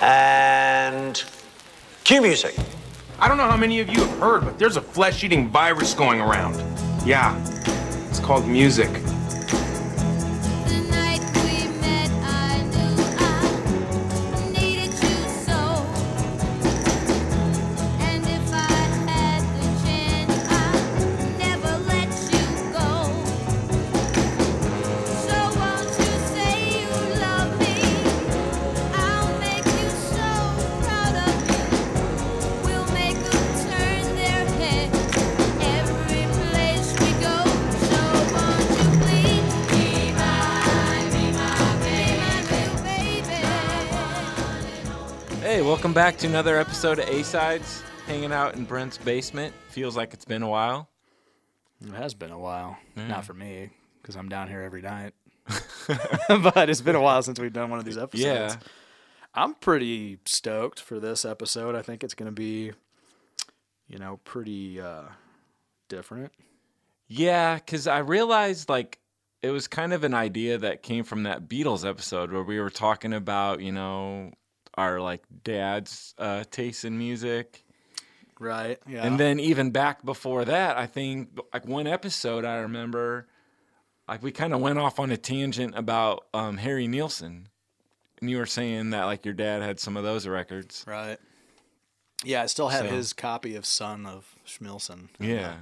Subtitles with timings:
[0.00, 1.22] And
[2.04, 2.54] cue music.
[3.18, 5.94] I don't know how many of you have heard, but there's a flesh eating virus
[5.94, 6.56] going around.
[7.06, 7.34] Yeah,
[8.08, 8.90] it's called music.
[45.96, 47.82] Back to another episode of A Sides.
[48.06, 49.54] Hanging out in Brent's basement.
[49.70, 50.90] Feels like it's been a while.
[51.80, 52.76] It has been a while.
[52.96, 53.70] Not for me,
[54.02, 55.14] because I'm down here every night.
[56.28, 58.22] but it's been a while since we've done one of these episodes.
[58.22, 58.56] Yeah.
[59.34, 61.74] I'm pretty stoked for this episode.
[61.74, 62.72] I think it's going to be,
[63.88, 65.04] you know, pretty uh,
[65.88, 66.30] different.
[67.08, 68.98] Yeah, because I realized like
[69.42, 72.68] it was kind of an idea that came from that Beatles episode where we were
[72.68, 74.32] talking about, you know,
[74.76, 77.62] our like dad's uh, taste in music.
[78.38, 78.78] Right.
[78.86, 79.06] Yeah.
[79.06, 83.26] And then even back before that, I think like one episode I remember,
[84.06, 87.48] like we kind of went off on a tangent about um, Harry Nilsson,
[88.20, 90.84] and you were saying that like your dad had some of those records.
[90.86, 91.16] Right.
[92.24, 95.56] Yeah, I still have So- his copy of Son of Schmilsson Yeah,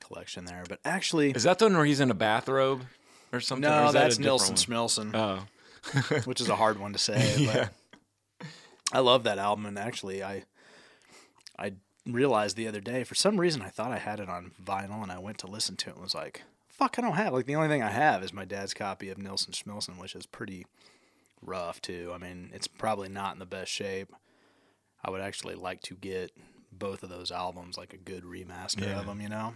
[0.00, 0.64] collection there.
[0.68, 2.82] But actually, is that the one where he's in a bathrobe
[3.32, 3.70] or something?
[3.70, 4.56] or no, is that's different Nilsson?
[4.56, 7.34] Schmilsson, Oh, which is a hard one to say.
[7.38, 7.52] yeah.
[7.54, 7.70] But
[8.92, 10.44] I love that album, and actually, I
[11.58, 11.72] I
[12.06, 15.10] realized the other day for some reason I thought I had it on vinyl, and
[15.10, 17.56] I went to listen to it and was like, "Fuck, I don't have." Like the
[17.56, 20.66] only thing I have is my dad's copy of Nilsson Schmilsson, which is pretty
[21.42, 22.12] rough too.
[22.14, 24.12] I mean, it's probably not in the best shape.
[25.04, 26.30] I would actually like to get
[26.72, 29.00] both of those albums, like a good remaster Yeah.
[29.00, 29.54] of them, you know.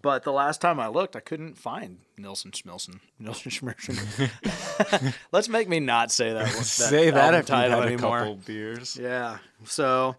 [0.00, 3.00] But the last time I looked, I couldn't find Nilsson Schmilsson.
[3.18, 5.14] Nilsson Schmilsson.
[5.32, 6.46] Let's make me not say that.
[6.52, 8.98] that Say that if title had a couple beers.
[9.00, 9.38] Yeah.
[9.64, 10.16] So,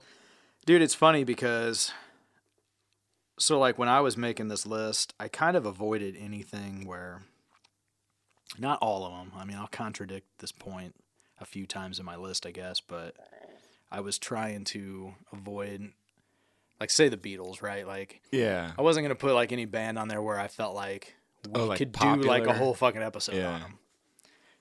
[0.66, 1.92] dude, it's funny because
[3.40, 7.22] so like when I was making this list, I kind of avoided anything where
[8.58, 9.32] not all of them.
[9.38, 10.96] I mean, I'll contradict this point
[11.40, 13.16] a few times in my list, I guess, but
[13.92, 15.94] I was trying to avoid
[16.80, 17.86] like say the Beatles, right?
[17.88, 20.76] Like Yeah, I wasn't going to put like any band on there where I felt
[20.76, 23.54] like we Oh, like could do like a whole fucking episode Yeah.
[23.54, 23.80] on them.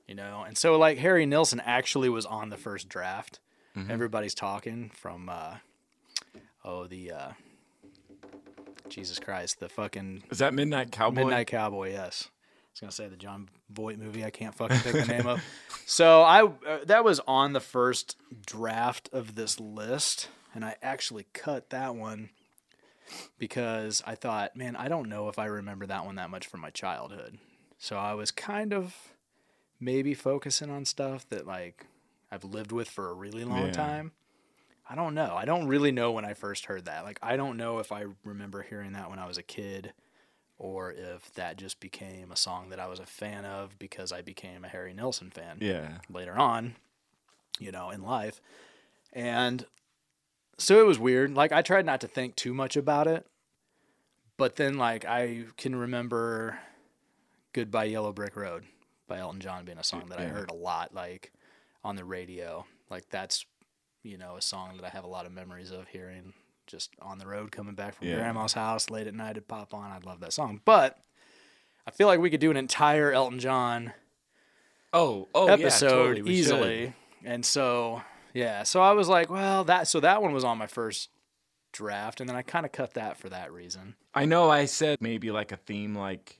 [0.06, 3.40] You know, and so like Harry Nilsson actually was on the first draft.
[3.76, 3.90] Mm-hmm.
[3.90, 5.56] Everybody's talking from uh
[6.64, 7.30] oh the uh
[8.88, 11.20] Jesus Christ, the fucking is that Midnight Cowboy?
[11.24, 12.28] Midnight Cowboy, yes.
[12.30, 14.24] I was gonna say the Jon Voight movie.
[14.24, 15.42] I can't fucking think the name of.
[15.90, 21.24] So I uh, that was on the first draft of this list, and I actually
[21.34, 22.30] cut that one
[23.38, 26.58] because I thought, man, I don't know if I remember that one that much from
[26.62, 27.38] my childhood.
[27.78, 28.96] So I was kind of
[29.78, 31.86] maybe focusing on stuff that like
[32.32, 33.70] I've lived with for a really long Yeah.
[33.70, 34.12] time.
[34.90, 35.32] I don't know.
[35.36, 37.04] I don't really know when I first heard that.
[37.04, 39.92] Like I don't know if I remember hearing that when I was a kid
[40.58, 44.22] or if that just became a song that I was a fan of because I
[44.22, 46.74] became a Harry Nilsson fan Yeah, later on,
[47.60, 48.40] you know, in life.
[49.12, 49.64] And
[50.58, 51.34] so it was weird.
[51.34, 53.26] Like I tried not to think too much about it.
[54.36, 56.58] But then like I can remember
[57.52, 58.64] Goodbye Yellow Brick Road
[59.08, 61.32] by Elton John being a song that I heard a lot like
[61.82, 62.64] on the radio.
[62.90, 63.44] Like that's
[64.04, 66.32] you know, a song that I have a lot of memories of hearing
[66.68, 68.16] just on the road coming back from Yeah.
[68.16, 69.90] grandma's house late at night it'd pop on.
[69.90, 70.60] I'd love that song.
[70.64, 70.98] But
[71.86, 73.92] I feel like we could do an entire Elton John
[74.92, 76.22] Oh, oh, episode yeah, totally.
[76.22, 76.38] we should.
[76.38, 76.92] easily.
[77.24, 78.02] And so,
[78.34, 81.10] yeah, so I was like, well, that so that one was on my first
[81.72, 83.94] draft, and then I kind of cut that for that reason.
[84.14, 86.38] I know I said maybe like a theme like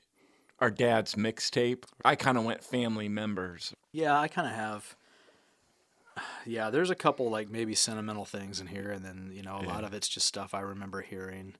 [0.59, 1.83] our dad's mixtape.
[2.03, 3.73] I kind of went family members.
[3.91, 4.95] Yeah, I kind of have.
[6.45, 9.67] Yeah, there's a couple like maybe sentimental things in here, and then you know a
[9.67, 11.55] lot of it's just stuff I remember hearing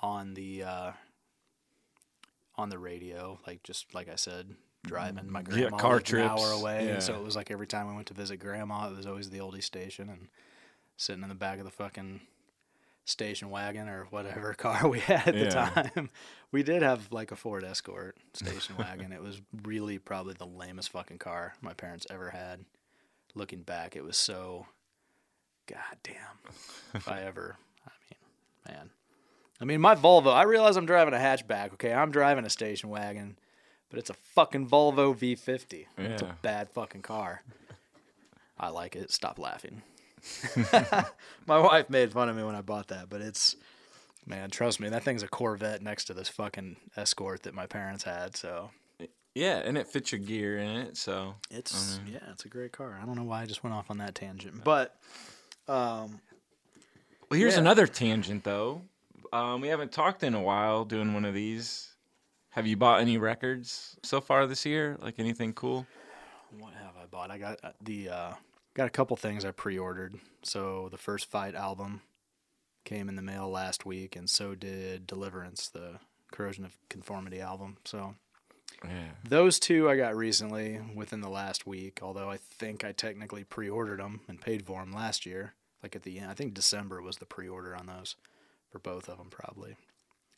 [0.00, 0.92] on the uh,
[2.56, 4.54] on the radio, like just like I said,
[4.84, 5.30] driving.
[5.30, 7.66] My Yeah, grandma car lived an hour trips, away, and so it was like every
[7.66, 10.28] time we went to visit grandma, it was always the oldie station, and
[10.96, 12.20] sitting in the back of the fucking
[13.04, 15.90] station wagon or whatever car we had at the Yeah.
[15.94, 16.10] time.
[16.52, 19.12] We did have like a Ford Escort station wagon.
[19.12, 22.64] It was really probably the lamest fucking car my parents ever had.
[23.34, 24.66] Looking back, it was so
[25.66, 26.38] goddamn.
[26.94, 27.56] if I ever
[27.86, 28.90] I mean, man.
[29.60, 31.92] I mean my Volvo, I realize I'm driving a hatchback, okay?
[31.92, 33.38] I'm driving a station wagon,
[33.92, 35.84] but it's a fucking Volvo V50.
[35.98, 37.42] It's a bad fucking car.
[38.58, 39.10] I like it.
[39.12, 39.82] Stop laughing.
[41.46, 43.54] My wife made fun of me when I bought that, but it's
[44.26, 48.04] man, trust me, that thing's a Corvette next to this fucking Escort that my parents
[48.04, 48.34] had.
[48.36, 48.70] So
[49.34, 52.98] Yeah, and it fits your gear in it, so it's yeah, it's a great car.
[53.02, 54.96] I don't know why I just went off on that tangent, but
[55.68, 56.20] um,
[57.28, 57.60] Well, here's Yeah.
[57.60, 58.82] another tangent though.
[59.32, 61.88] Um, we haven't talked in a while doing one of these.
[62.52, 64.96] Have you bought any records so far this year?
[65.00, 65.86] Like anything cool?
[66.58, 67.30] what have I bought?
[67.30, 68.32] I got uh, the uh,
[68.74, 70.16] got a couple things I pre-ordered.
[70.42, 72.02] So the first Fight album
[72.84, 75.98] came in the mail last week, and so did Deliverance, the
[76.30, 77.78] Corrosion of Conformity album.
[77.86, 78.16] So
[78.84, 79.12] Yeah.
[79.26, 82.00] those two I got recently within the last week.
[82.02, 85.54] Although I think I technically pre-ordered them and paid for them last year.
[85.82, 88.14] Like at the end, I think December was the pre-order on those
[88.70, 89.76] for both of them, probably.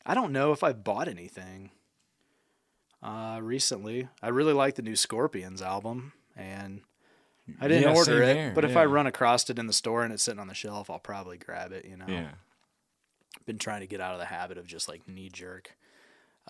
[0.07, 1.71] I don't know if I bought anything
[3.05, 4.09] uh, recently.
[4.23, 6.81] I really like the new Scorpions album, and
[7.61, 8.37] I didn't Yeah, order it.
[8.37, 10.55] here, but if I run across it in the store and it's sitting on the
[10.55, 11.85] shelf, I'll probably grab it.
[11.85, 12.31] You know, Yeah.
[13.47, 15.77] been trying to get out of the habit of just like knee jerk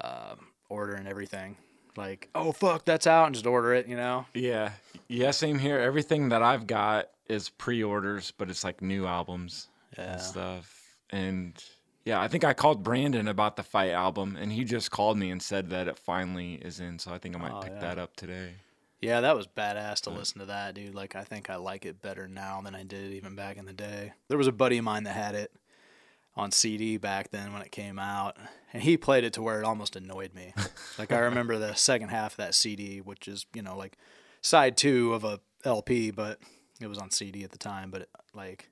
[0.03, 1.57] um, ordering everything.
[1.97, 3.87] Like, oh fuck, that's out, and just order it.
[3.87, 4.27] You know.
[4.35, 4.73] Yeah.
[5.09, 5.79] Yeah, same here.
[5.79, 10.13] Everything that I've got is pre-orders, but it's like new albums Yeah.
[10.13, 10.97] and stuff.
[11.11, 11.63] And
[12.05, 15.31] yeah, I think I called Brandon about the Fight album, and he just called me
[15.31, 16.99] and said that it finally is in.
[16.99, 17.81] So I think I might Oh, pick yeah.
[17.81, 18.55] that up today.
[19.01, 20.95] Yeah, that was badass to listen to that, dude.
[20.95, 23.73] Like, I think I like it better now than I did even back in the
[23.75, 24.13] day.
[24.29, 25.53] There was a buddy of mine that had it
[26.37, 28.37] on CD back then when it came out,
[28.73, 30.55] and he played it to where it almost annoyed me.
[30.99, 33.99] like, I remember the second half of that CD, which is, you know, like
[34.41, 36.39] side two of a LP, but
[36.81, 37.91] it was on CD at the time.
[37.91, 38.71] But, it, like,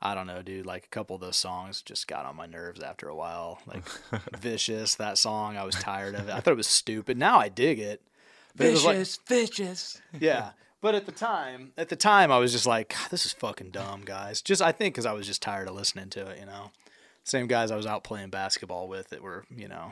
[0.00, 0.66] I don't know, dude.
[0.66, 3.60] Like, a couple of those songs just got on my nerves after a while.
[3.66, 3.82] Like,
[4.38, 6.32] Vicious, that song, I was tired of it.
[6.32, 7.18] I thought it was stupid.
[7.18, 8.00] Now I dig it.
[8.56, 10.00] But it like- Vicious, vicious.
[10.20, 10.50] yeah.
[10.80, 13.70] But at the time, at the time, I was just like, "God, this is fucking
[13.70, 14.40] dumb, guys.
[14.40, 16.70] Just I think because I was just tired of listening to it, you know.
[17.24, 19.90] Same guys I was out playing basketball with that were, you know,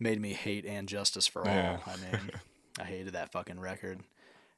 [0.00, 1.54] made me hate and justice for all.
[1.54, 1.76] Yeah.
[1.86, 2.30] I mean,
[2.80, 4.00] I hated that fucking record.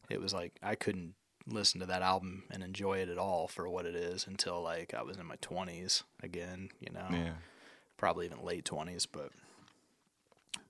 [0.08, 1.14] It was like I couldn't
[1.46, 4.94] listen to that album and enjoy it at all for what it is until like
[4.94, 7.32] I was in my twenties again, you know Yeah.
[7.96, 9.30] probably even late twenties, but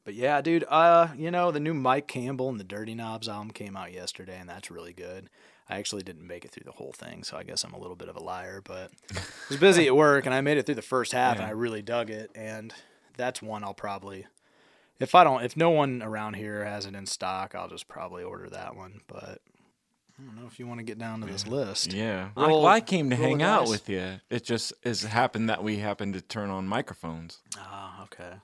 [0.05, 0.65] but yeah, dude.
[0.69, 4.39] Uh, you know the new Mike Campbell and the Dirty Knobs album came out yesterday,
[4.39, 5.31] and that's really good.
[5.69, 7.97] I actually didn't make it through the whole thing, so I guess I'm a little
[7.97, 8.61] bit of a liar.
[8.63, 11.47] But I was busy at work, and I made it through the first half, and
[11.47, 12.31] I really dug it.
[12.35, 12.75] And
[13.17, 14.27] that's one I'll probably,
[15.01, 18.23] if I don't, if no one around here has it in stock, I'll just probably
[18.23, 19.01] order that one.
[19.07, 19.41] But
[20.19, 21.93] I don't know if you want to get down to this list.
[21.93, 22.29] Yeah.
[22.37, 24.21] Roll- well, I came to hang out with you.
[24.31, 27.41] It just has happened that we happened to turn on microphones.
[27.59, 28.35] Ah, okay.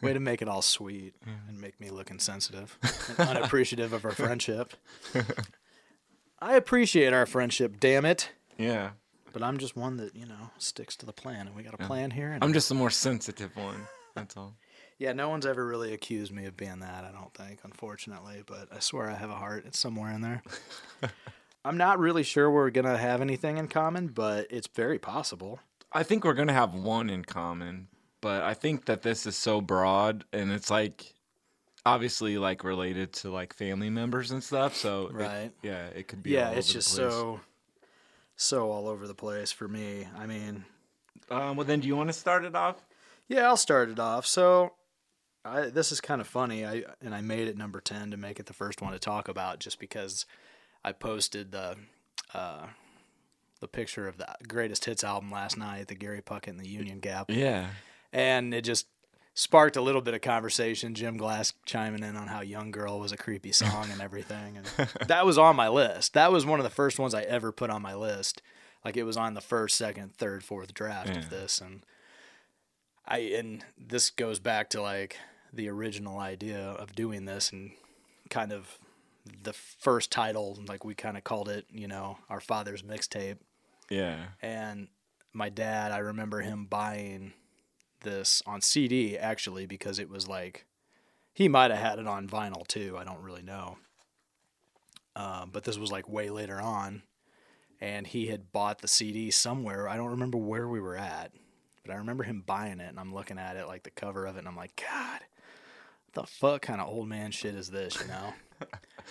[0.00, 1.14] Way to make it all sweet
[1.48, 2.76] and make me look insensitive
[3.18, 4.74] and unappreciative of our friendship.
[6.40, 8.30] I appreciate our friendship, damn it.
[8.58, 8.90] Yeah.
[9.32, 11.46] But I'm just one that, you know, sticks to the plan.
[11.46, 12.32] And we got a plan here.
[12.32, 13.86] And I'm just the more sensitive one.
[14.14, 14.54] That's all.
[15.02, 18.42] Yeah, no one's ever really accused me of being that, I don't think, unfortunately.
[18.46, 19.64] But I swear I have a heart.
[19.66, 20.42] It's somewhere in there.
[21.64, 25.58] I'm not really sure we're going to have anything in common, but it's very possible.
[25.92, 27.88] I think we're gonna have one in common,
[28.22, 31.12] but I think that this is so broad and it's like
[31.84, 34.74] obviously like related to like family members and stuff.
[34.74, 35.52] So it- Right.
[35.62, 36.30] yeah, it could be.
[36.30, 37.40] Yeah, it's just so,
[38.36, 40.06] so all over the place for me.
[40.16, 40.64] I mean,
[41.30, 42.76] Um, well, then, do you want to start it off?
[43.28, 44.26] Yeah, I'll start it off.
[44.26, 44.72] So,
[45.44, 46.64] I, this is kind of funny.
[46.64, 49.28] I and I made it number ten to make it the first one to talk
[49.28, 50.24] about, just because
[50.84, 51.76] I posted the
[52.34, 52.66] uh,
[53.60, 57.00] the picture of the greatest hits album last night, the Gary Puckett and the Union
[57.00, 57.68] Gap, Yeah.
[58.12, 58.86] and it just
[59.34, 60.94] sparked a little bit of conversation.
[60.94, 64.66] Jim Glass chiming in on how "Young Girl" was a creepy song and everything, and
[65.08, 66.14] that was on my list.
[66.14, 68.42] That was one of the first ones I ever put on my list.
[68.84, 71.18] Like it was on the first, second, third, fourth draft Yeah.
[71.18, 71.84] of this, and
[73.06, 75.16] I and this goes back to like
[75.52, 77.72] the original idea of doing this and
[78.30, 78.78] kind of
[79.42, 83.38] the first title, like we kind of called it, you know, our father's mixtape.
[83.90, 84.24] Yeah.
[84.40, 84.88] And
[85.32, 87.32] my dad, I remember him buying
[88.00, 90.66] this on CD actually because it was like
[91.32, 92.96] he might have had it on vinyl too.
[92.98, 93.78] I don't really know.
[95.14, 97.02] Um, but this was like way later on,
[97.80, 99.88] and he had bought the CD somewhere.
[99.88, 101.32] I don't remember where we were at,
[101.84, 104.36] but I remember him buying it, and I'm looking at it like the cover of
[104.36, 105.20] it, and I'm like, God,
[106.14, 108.32] the fuck kind of old man shit is this, you know?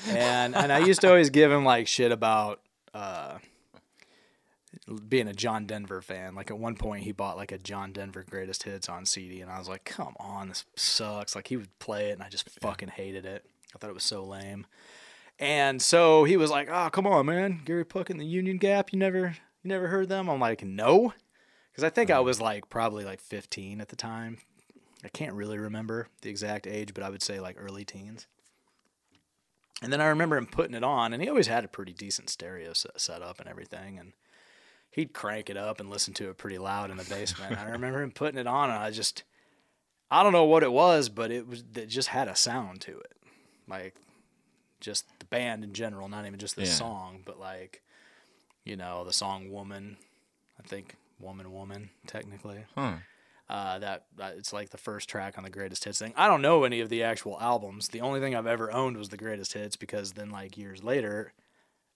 [0.08, 2.62] and and I used to always give him like shit about.
[2.94, 3.38] Uh,
[5.08, 6.36] being a John Denver fan.
[6.36, 9.52] Like at one point he bought like a John Denver greatest hits on CD and
[9.52, 12.50] I was like, "Come on, this sucks." Like he would play it and I just
[12.62, 13.46] fucking hated it.
[13.76, 14.66] I thought it was so lame.
[15.40, 18.94] And so he was like, "Oh, come on, man, Gary Puck and the Union Gap.
[18.94, 21.14] You never, you never heard them?" I'm like, "No,"
[21.72, 24.38] because I think I was like probably like 15 at the time.
[25.04, 28.28] I can't really remember the exact age, but I would say like early teens.
[29.82, 32.30] And then I remember him putting it on, and he always had a pretty decent
[32.30, 34.14] stereo set, set up and everything, and
[34.92, 37.58] he'd crank it up and listen to it pretty loud in the basement.
[37.58, 39.24] I remember him putting it on, and I just,
[40.12, 43.00] I don't know what it was, but it was it just had a sound to
[43.00, 43.14] it,
[43.68, 43.96] like
[44.80, 46.74] just the band in general, not even just the Yeah.
[46.74, 47.82] song, but like,
[48.66, 49.98] you know, the song "Woman,"
[50.60, 52.66] I think "Woman, Woman" technically.
[52.76, 52.98] Huh.
[53.52, 56.14] Uh, that, that it's like the first track on the greatest hits thing.
[56.16, 57.90] I don't know any of the actual albums.
[57.90, 61.34] The only thing I've ever owned was the greatest hits because then like years later,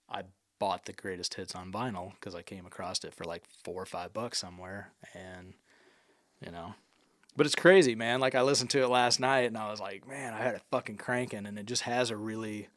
[0.06, 0.24] I
[0.58, 3.86] bought the greatest hits on vinyl because I came across it for like four or
[3.86, 5.54] five bucks somewhere, and
[6.44, 6.74] you know.
[7.38, 8.20] But it's crazy, man.
[8.20, 10.62] Like I listened to it last night and I was like, man, I had it
[10.70, 12.68] fucking cranking, and it just has a really,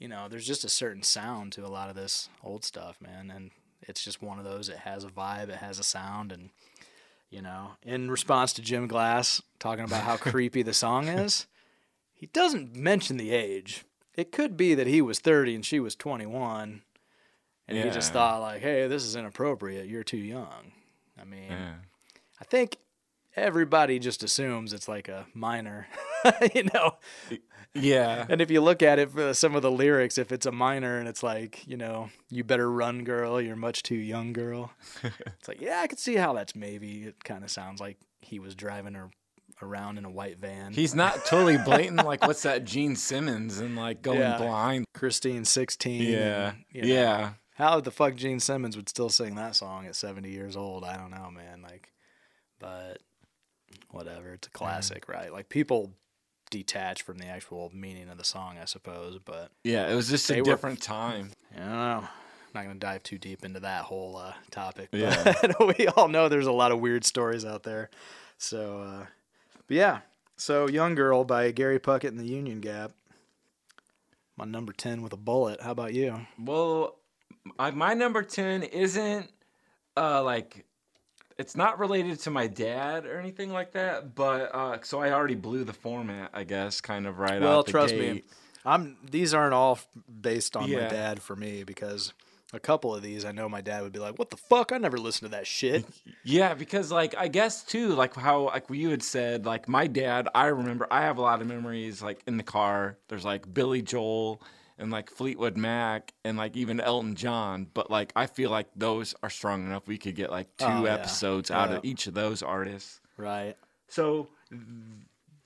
[0.00, 3.30] you know, there's just a certain sound to a lot of this old stuff, man,
[3.30, 3.52] and
[3.82, 4.68] it's just one of those.
[4.68, 6.50] It has a vibe, it has a sound, and
[7.30, 11.46] you know, in response to Jim Glass talking about how creepy the song is,
[12.12, 13.84] he doesn't mention the age.
[14.14, 16.82] It could be that he was 30 and she was 21,
[17.68, 19.88] and he just thought like, "Hey, this is inappropriate.
[19.88, 20.72] You're too young."
[21.20, 21.74] I mean, Yeah.
[22.40, 22.78] I think
[23.34, 25.88] everybody just assumes it's like a minor,
[26.54, 26.96] you know.
[27.80, 28.26] Yeah.
[28.28, 30.98] And if you look at it for some of the lyrics, if it's a minor
[30.98, 34.72] and it's like, you know, you better run, girl, you're much too young, girl.
[35.02, 37.04] it's like, yeah, I could see how that's maybe.
[37.04, 39.10] It kind of sounds like he was driving her
[39.62, 40.72] around in a white van.
[40.72, 44.36] He's not totally blatant like what's that Gene Simmons and like going Yeah.
[44.38, 44.84] blind.
[44.94, 46.02] Christine 16.
[46.02, 46.48] Yeah.
[46.50, 47.30] and, you know, Yeah.
[47.54, 50.84] How the fuck Gene Simmons would still sing that song at 70 years old?
[50.84, 51.62] I don't know, man.
[51.62, 51.90] Like,
[52.58, 52.98] but
[53.90, 54.34] whatever.
[54.34, 55.32] It's a classic, right?
[55.32, 55.92] Like, people
[56.50, 59.18] detach from the actual meaning of the song, I suppose.
[59.24, 59.88] But Yeah.
[59.90, 61.32] It was just a were- different time.
[61.54, 62.04] I don't know.
[62.04, 64.88] I'm not going to dive too deep into that whole uh, topic.
[64.90, 65.52] But Yeah.
[65.78, 67.90] we all know there's a lot of weird stories out there.
[68.38, 69.06] So, uh,
[69.66, 70.00] but yeah.
[70.36, 72.92] So, Young Girl by Gary Puckett and the Union Gap.
[74.36, 75.62] My number 10 with a bullet.
[75.62, 76.26] How about you?
[76.38, 76.96] Well,
[77.58, 79.30] I, my number 10 isn't
[79.96, 80.66] uh like
[81.38, 85.34] it's not related to my dad or anything like that, but uh so I already
[85.34, 88.22] blew the format, I guess, kind of right well, out the trust me.
[88.64, 89.78] I'm these aren't all
[90.20, 92.12] based on my dad for me because
[92.52, 94.72] a couple of these I know my dad would be like, "What the fuck?
[94.72, 95.84] I never listened to that shit."
[96.24, 100.28] Yeah, because like I guess too, like how like you had said, like my dad,
[100.34, 102.98] I remember I have a lot of memories like in the car.
[103.06, 104.42] There's like Billy Joel
[104.78, 109.14] and like Fleetwood Mac and like even Elton John, but like I feel like those
[109.22, 109.86] are strong enough.
[109.88, 110.94] We could get like two Oh, yeah.
[110.94, 111.76] episodes out Yeah.
[111.76, 113.00] of each of those artists.
[113.16, 113.56] right.
[113.88, 114.28] So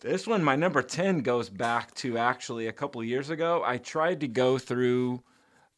[0.01, 3.63] this one, my number 10 goes back to actually a couple of years ago.
[3.65, 5.23] I tried to go through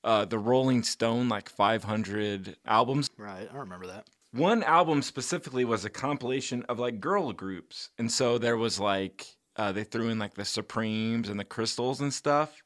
[0.05, 3.11] uh, the Rolling Stone like 500 albums.
[3.17, 3.49] Right.
[3.53, 4.07] I remember that.
[4.33, 7.91] One album specifically was a compilation of like girl groups.
[7.99, 12.01] And so there was like, uh, they threw in like the Supremes and the Crystals
[12.01, 12.63] and stuff.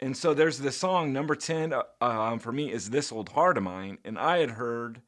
[0.00, 3.58] And so there's the song number 10 uh, um, for me is This Old Heart
[3.58, 3.98] of Mine.
[4.04, 5.02] And I had heard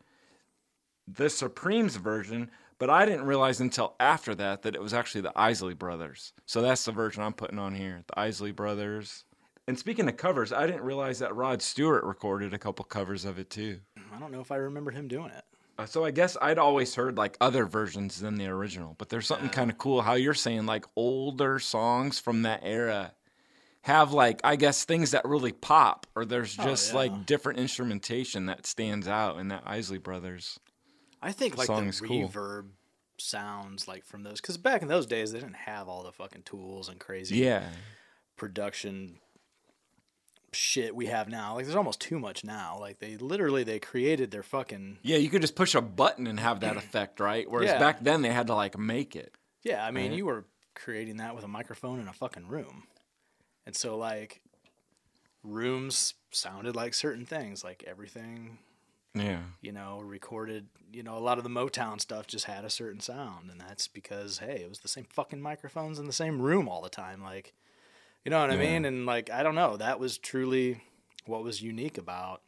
[1.06, 5.38] the Supremes version, but I didn't realize until after that that it was actually the
[5.38, 6.32] Isley Brothers.
[6.46, 9.24] So that's the version I'm putting on here, the Isley Brothers.
[9.68, 13.38] And speaking of covers, I didn't realize that Rod Stewart recorded a couple covers of
[13.38, 13.78] it too.
[14.12, 15.44] I don't know if I remember him doing it.
[15.78, 19.26] Uh, so I guess I'd always heard like other versions than the original, but there's
[19.26, 23.12] something kind of cool how you're saying like older songs from that era
[23.82, 27.10] have like I guess things that really pop or there's oh, just Oh, yeah.
[27.12, 30.58] like different instrumentation that stands out in that Isley Brothers.
[31.22, 32.28] I think like the is cool.
[32.28, 32.68] reverb
[33.18, 36.42] sounds like from those because back in those days they didn't have all the fucking
[36.42, 37.68] tools and crazy Yeah.
[38.36, 39.18] production
[40.52, 41.54] shit we have now.
[41.54, 42.76] Like there's almost too much now.
[42.80, 46.40] Like they literally they created their fucking Yeah, you could just push a button and
[46.40, 47.48] have that effect, right?
[47.48, 47.78] Whereas Yeah.
[47.78, 49.34] back then they had to like make it.
[49.62, 49.84] yeah.
[49.84, 50.16] I mean Right.
[50.16, 50.44] you were
[50.74, 52.84] creating that with a microphone in a fucking room,
[53.70, 54.40] and so like
[55.44, 57.62] rooms sounded like certain things.
[57.62, 58.58] Like everything
[59.14, 59.42] Yeah.
[59.60, 62.98] you know, recorded, you know, a lot of the Motown stuff just had a certain
[62.98, 66.68] sound, and that's because hey, it was the same fucking microphones in the same room
[66.68, 67.54] all the time, like,
[68.24, 68.84] you know what I mean?
[68.84, 70.82] And like, I don't know, that was truly
[71.26, 72.42] what was unique about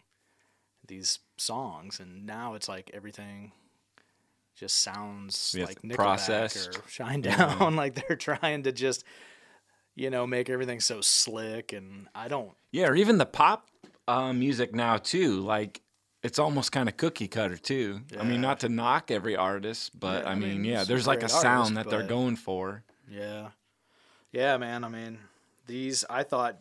[0.85, 3.53] these songs, and now it's like everything
[4.57, 6.77] just sounds Yeah, like Nickelback processed.
[6.77, 9.05] or Shinedown, like they're trying to just,
[9.95, 12.53] you know, make everything so slick, and I don't.
[12.71, 13.69] Yeah, or even the pop
[14.09, 15.41] uh, music now too.
[15.41, 15.81] Like
[16.23, 18.01] it's almost kind of cookie cutter too.
[18.19, 21.07] I mean, not to knock every artist, but Yeah, I I mean, mean, yeah, there's
[21.07, 22.85] like a sound artists, that they're going for.
[23.11, 23.49] Yeah.
[24.31, 24.85] Yeah, man.
[24.85, 25.19] I mean,
[25.67, 26.57] these I thought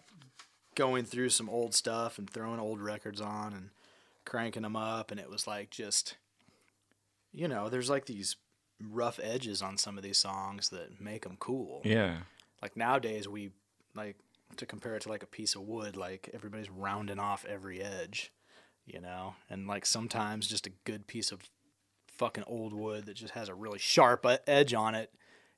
[0.76, 3.70] going through some old stuff and throwing old records on and
[4.26, 6.18] cranking them up, and it was like just,
[7.32, 8.36] you know, there's like these
[8.90, 11.82] rough edges on some of these songs that make them cool.
[11.86, 12.18] Yeah.
[12.62, 13.52] Like nowadays, we
[13.96, 14.18] like
[14.58, 15.96] to compare it to like a piece of wood.
[15.98, 18.32] Like everybody's rounding off every edge,
[18.86, 21.42] you know, and like sometimes just a good piece of
[22.08, 25.12] fucking old wood that just has a really sharp edge on it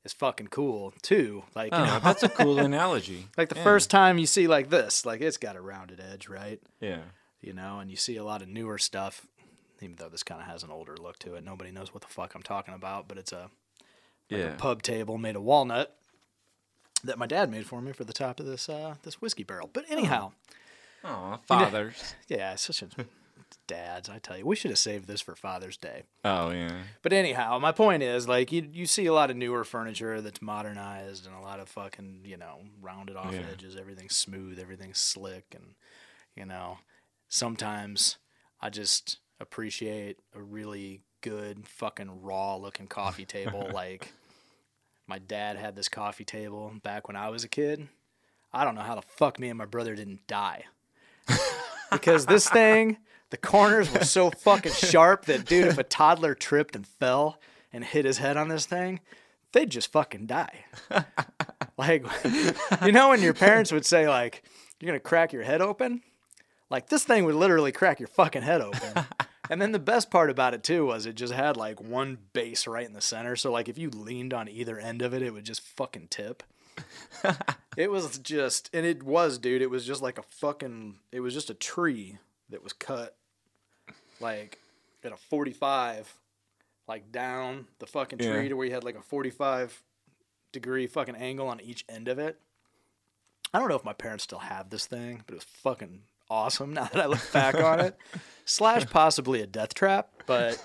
[0.05, 1.43] is fucking cool too.
[1.55, 3.27] Like you Oh, know, that's a cool analogy.
[3.37, 3.63] like the Yeah.
[3.63, 6.61] first time you see like this, like it's got a rounded edge, right?
[6.79, 7.01] Yeah.
[7.41, 9.27] You know, and you see a lot of newer stuff,
[9.81, 11.43] even though this kind of has an older look to it.
[11.43, 13.49] Nobody knows what the fuck I'm talking about, but it's a
[14.29, 14.55] Yeah.
[14.55, 15.97] pub table made of walnut
[17.03, 19.69] that my dad made for me for the top of this uh, this whiskey barrel.
[19.71, 20.31] But anyhow,
[21.03, 22.15] Oh, fathers.
[22.29, 22.87] yeah, it's such a
[23.67, 24.09] dads.
[24.09, 26.03] I tell you, we should have saved this for Father's Day.
[26.25, 26.71] Oh yeah.
[27.01, 30.41] But anyhow, my point is like you you see a lot of newer furniture that's
[30.41, 33.45] modernized and a lot of fucking you know rounded off Yeah.
[33.51, 33.75] edges.
[33.75, 35.75] Everything's smooth, everything's slick, and
[36.35, 36.77] you know
[37.27, 38.17] sometimes
[38.61, 43.69] I just appreciate a really good fucking raw looking coffee table.
[43.73, 44.13] like
[45.07, 47.87] my dad had this coffee table back when I was a kid.
[48.53, 50.65] I don't know how the fuck me and my brother didn't die
[51.91, 52.97] because this thing,
[53.29, 57.39] the corners were so fucking sharp that dude, if a toddler tripped and fell
[57.71, 58.99] and hit his head on this thing,
[59.51, 60.65] they'd just fucking die.
[61.77, 62.05] like,
[62.85, 64.43] you know, when your parents would say like,
[64.79, 66.01] "You're gonna crack your head open,"
[66.69, 69.05] like this thing would literally crack your fucking head open.
[69.49, 72.65] And then the best part about it too was it just had like one base
[72.65, 73.35] right in the center.
[73.35, 76.43] So like if you leaned on either end of it, it would just fucking tip.
[77.77, 79.61] it was just, and it was, dude.
[79.61, 80.95] It was just like a fucking.
[81.11, 82.17] It was just a tree
[82.49, 83.15] that was cut,
[84.19, 84.59] like
[85.03, 86.11] at a forty-five,
[86.87, 88.47] like down the fucking tree Yeah.
[88.49, 89.83] to where you had like a forty-five
[90.51, 92.39] degree fucking angle on each end of it.
[93.53, 96.01] I don't know if my parents still have this thing, but it was fucking
[96.33, 97.95] awesome now that I look back on it.
[98.45, 100.59] Slash possibly a death trap, but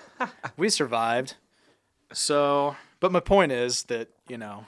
[0.57, 1.35] we survived.
[2.11, 4.65] So, but my point is that, you know,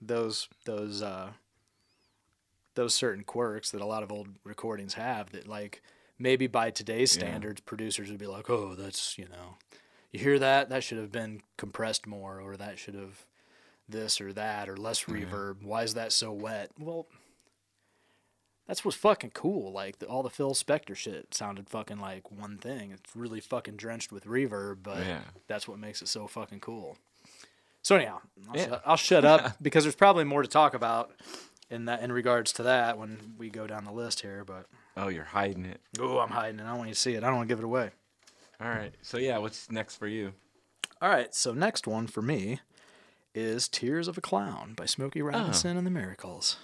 [0.00, 1.32] those those uh
[2.76, 5.82] those certain quirks that a lot of old recordings have that like
[6.18, 7.24] maybe by today's Yeah.
[7.24, 9.56] standards producers would be like, "Oh, that's, you know,
[10.12, 10.70] you hear that?
[10.70, 13.26] That should have been compressed more or that should have
[13.88, 15.62] this or that or less reverb.
[15.62, 17.06] Why is that so wet?" Well,
[18.70, 19.72] that's what's fucking cool.
[19.72, 22.92] Like the, all the Phil Spector shit sounded fucking like one thing.
[22.92, 25.22] It's really fucking drenched with reverb, but Yeah.
[25.48, 26.96] that's what makes it so fucking cool.
[27.82, 28.68] So anyhow, I'll, Yeah.
[28.68, 31.10] shut, I'll shut up because there's probably more to talk about
[31.68, 34.44] in that in regards to that when we go down the list here.
[34.44, 35.80] But Oh, you're hiding it.
[35.98, 36.62] oh, I'm hiding it.
[36.62, 37.24] I don't want you to see it.
[37.24, 37.90] I don't want to give it away.
[38.60, 38.94] All right.
[39.02, 40.32] So yeah, what's next for you?
[41.02, 42.60] All right, so next one for me
[43.34, 45.24] is "Tears of a Clown" by Smokey oh.
[45.24, 46.58] Robinson and the Miracles.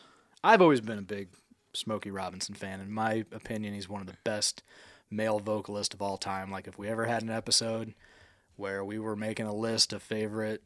[0.45, 1.31] I've always been a big
[1.77, 2.81] Smokey Robinson fan.
[2.81, 4.63] In my opinion, he's one of the best
[5.11, 6.51] male vocalists of all time.
[6.51, 7.95] Like if we ever had an episode
[8.57, 10.63] where we were making a list of favorite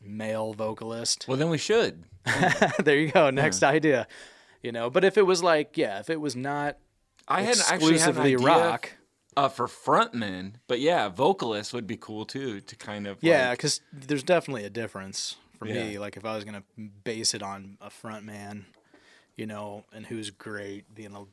[0.00, 2.04] male vocalist, Well, then we should.
[2.84, 3.30] there you go.
[3.30, 4.06] Next idea.
[4.62, 6.76] You know, but if it was like, yeah, if it was not
[7.26, 8.92] I had had exclusively idea rock,
[9.36, 13.58] uh, for frontmen, but yeah, vocalists would be cool too to kind of Yeah, like-
[13.58, 15.98] because there's definitely a difference for me.
[15.98, 16.64] Like if I was gonna
[17.04, 18.66] base it on a front man,
[19.40, 21.24] you know, and who's great being a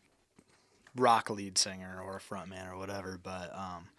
[0.95, 3.19] rock lead singer or a front man or whatever.
[3.21, 3.89] But um,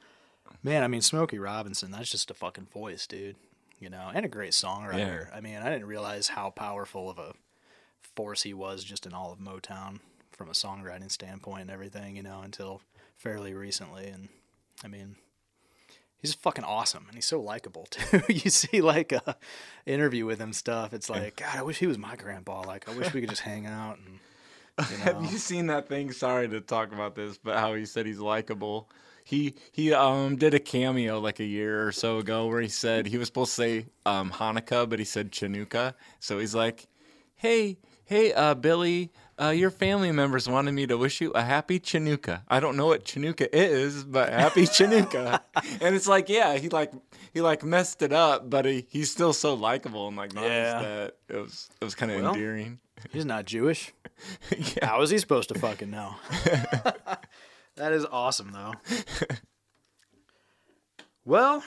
[0.63, 3.37] man, I mean Smokey Robinson, that's just a fucking voice, dude.
[3.79, 5.29] You know, and a great songwriter.
[5.33, 7.35] I mean, I didn't realize how powerful of a
[8.01, 10.01] force he was just in all of Motown
[10.33, 12.17] from a songwriting standpoint and everything.
[12.17, 12.81] You know, until
[13.19, 14.07] fairly recently.
[14.07, 14.31] And
[14.83, 15.17] I mean,
[16.21, 18.21] he's fucking awesome and he's so likable too.
[18.29, 19.37] you see like a
[19.87, 20.93] interview with him stuff.
[20.93, 22.63] It's like, God, I wish he was my grandpa.
[22.63, 24.19] Like, I wish we could just hang out and
[24.91, 25.05] you know.
[25.05, 26.13] Have you seen that thing?
[26.13, 28.89] Sorry to talk about this, but how he said he's likable.
[29.25, 33.07] He he um did a cameo like a year or so ago where he said
[33.07, 35.95] he was supposed to say um Hanukkah, but he said Chanukah.
[36.19, 36.87] So he's like,
[37.37, 37.77] "Hey,
[38.07, 42.43] hey, uh, Billy, uh, your family members wanted me to wish you a happy Chanukah.
[42.49, 45.41] I don't know what Chanukah is, but happy Chanukah."
[45.81, 46.93] and it's like, yeah, he like
[47.33, 50.83] he like messed it up, but he, he's still so likable and like nice Yeah.
[50.83, 52.81] that it was it was kind of Well, endearing.
[53.13, 53.93] He's not Jewish.
[54.77, 54.87] yeah.
[54.87, 56.15] How is he supposed to fucking know?
[57.77, 58.73] that is awesome though.
[61.25, 61.63] Well,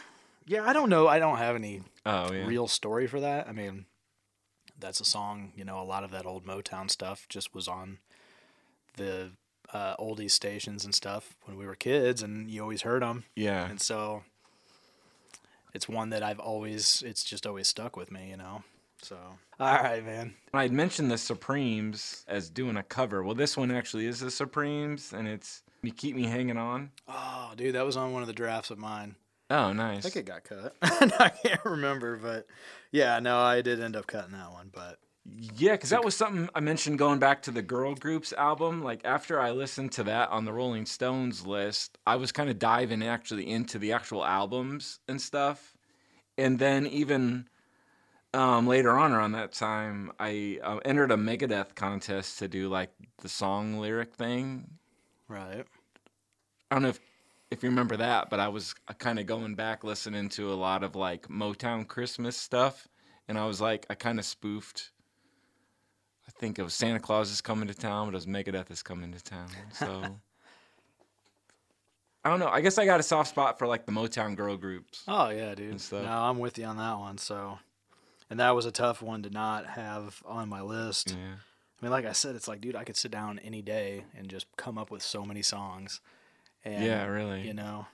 [0.48, 1.08] yeah, I don't know.
[1.08, 2.46] I don't have any Oh yeah.
[2.48, 3.48] real story for that.
[3.48, 3.86] I mean,
[4.82, 8.00] that's a song, you know, a lot of that old Motown stuff just was on
[8.98, 9.32] the
[9.74, 13.24] uh, oldies stations and stuff when we were kids, and you always heard them.
[13.36, 13.70] Yeah.
[13.70, 14.24] And so
[15.74, 18.64] it's one that I've always, it's just always stuck with me, you know.
[19.04, 19.18] So,
[19.60, 20.36] all right, man.
[20.54, 23.24] I had mentioned the Supremes as doing a cover.
[23.24, 27.54] Well, this one actually is the Supremes, and it's "You Keep Me Hanging On." Oh,
[27.56, 29.16] dude, that was on one of the drafts of mine.
[29.52, 30.06] Oh, nice.
[30.06, 30.76] I think it got cut.
[30.82, 32.48] I can't remember, but
[32.92, 34.72] yeah, no, I did end up cutting that one.
[34.74, 38.82] But Yeah, because that was something I mentioned going back to the girl groups album.
[38.82, 42.60] Like after I listened to that on the Rolling Stones list, I was kind of
[42.60, 45.76] diving actually into the actual albums and stuff.
[46.38, 47.50] And then even
[48.34, 52.92] um, later on around that time, I uh, entered a Megadeth contest to do like
[53.18, 54.78] the song lyric thing.
[55.28, 55.66] right,
[56.70, 57.02] I don't know if
[57.52, 60.84] if you remember that, but I was kind of going back listening to a lot
[60.84, 62.88] of like Motown Christmas stuff,
[63.28, 64.92] and I was like, I kind of spoofed.
[66.28, 68.82] I think it was Santa Claus is coming to town, but it was Megadeth is
[68.82, 69.50] coming to town.
[69.74, 70.02] So
[72.24, 72.48] I don't know.
[72.48, 75.04] I guess I got a soft spot for like the Motown girl groups.
[75.08, 75.82] oh yeah, dude.
[75.92, 77.18] No, I'm with you on that one.
[77.18, 77.60] So,
[78.30, 81.12] and that was a tough one to not have on my list.
[81.12, 81.36] Yeah.
[81.82, 84.30] I mean, like I said, it's like, dude, I could sit down any day and
[84.30, 86.00] just come up with so many songs.
[86.64, 87.48] And, Yeah, really.
[87.48, 87.88] You know,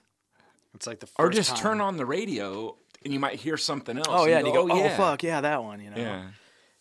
[0.73, 3.57] it's like the first Or just time- turn on the radio and you might hear
[3.57, 4.07] something else.
[4.09, 4.97] Oh yeah, and you go, oh yeah.
[4.97, 5.79] fuck yeah, that one.
[5.79, 5.97] You know.
[5.97, 6.27] Yeah.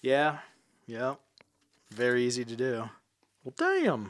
[0.02, 0.38] Yeah.
[0.86, 1.20] Yep.
[1.92, 2.88] Very easy to do.
[3.44, 4.06] Well, damn.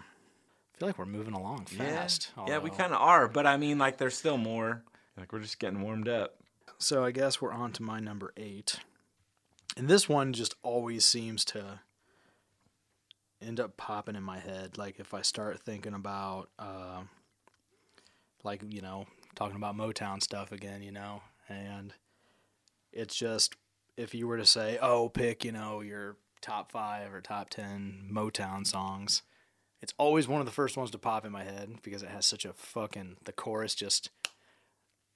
[0.74, 2.30] I feel like we're moving along fast.
[2.36, 4.82] Yeah, yeah we kind of are, but I mean, like, there's still more.
[5.16, 6.36] Like, we're just getting warmed up.
[6.78, 8.78] So I guess we're on to my number eight.
[9.76, 11.80] And this one just always seems to
[13.40, 14.76] end up popping in my head.
[14.78, 17.02] Like if I start thinking about, uh,
[18.46, 19.04] like, you know,
[19.34, 21.92] talking about Motown stuff again, you know, and
[22.92, 23.54] it's just,
[23.98, 28.08] if you were to say, oh, pick, you know, your top five or top 10
[28.10, 29.22] Motown songs,
[29.82, 32.24] it's always one of the first ones to pop in my head because it has
[32.24, 34.08] such a fucking, the chorus just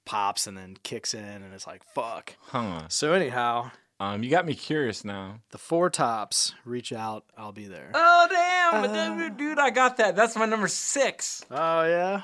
[0.05, 2.35] pops and then kicks in and it's like fuck.
[2.47, 2.87] Huh.
[2.89, 5.41] So anyhow, Um, you got me curious now.
[5.51, 7.91] the four tops, reach out, I'll be there.
[7.93, 10.15] Oh damn, dude, dude, I got that.
[10.15, 11.45] That's my number six.
[11.51, 12.23] Oh yeah.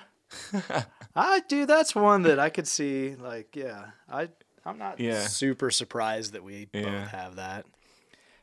[1.16, 1.66] I do.
[1.66, 3.86] that's one that I could see like yeah.
[4.10, 4.30] I
[4.66, 5.22] I'm not Yeah.
[5.28, 6.84] super surprised that we Yeah.
[6.84, 7.66] both have that.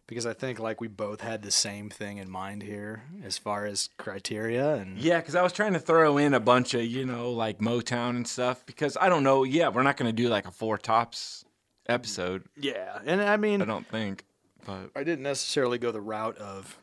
[0.06, 3.64] Because I think like we both had the same thing in mind here as far
[3.64, 7.04] as criteria and Yeah, because I was trying to throw in a bunch of you
[7.06, 9.44] know like Motown and stuff because I don't know.
[9.44, 11.44] Yeah, we're not gonna do like a four tops
[11.88, 12.44] episode.
[12.56, 12.98] yeah.
[13.04, 14.24] And I mean I don't think,
[14.66, 16.78] but I didn't necessarily go the route of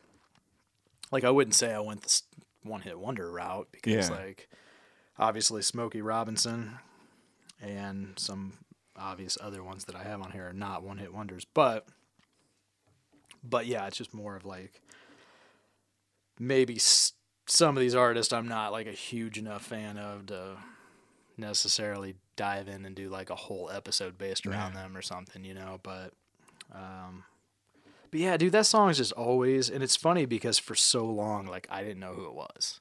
[1.10, 2.22] like I wouldn't say I went the
[2.62, 4.16] one hit wonder route because Yeah.
[4.16, 4.48] like
[5.22, 6.78] obviously Smokey Robinson
[7.60, 8.54] and some
[8.96, 11.86] obvious other ones that I have on here are not one hit wonders, but
[13.44, 14.80] but yeah, it's just more of like
[16.38, 17.12] maybe s-
[17.46, 20.56] some of these artists I'm not like a huge enough fan of to
[21.36, 25.54] necessarily dive in and do like a whole episode based around them or something, you
[25.54, 26.12] know, but
[26.74, 27.24] um
[28.10, 31.46] but yeah, dude, that song is just always and it's funny because for so long
[31.46, 32.80] like I didn't know who it was.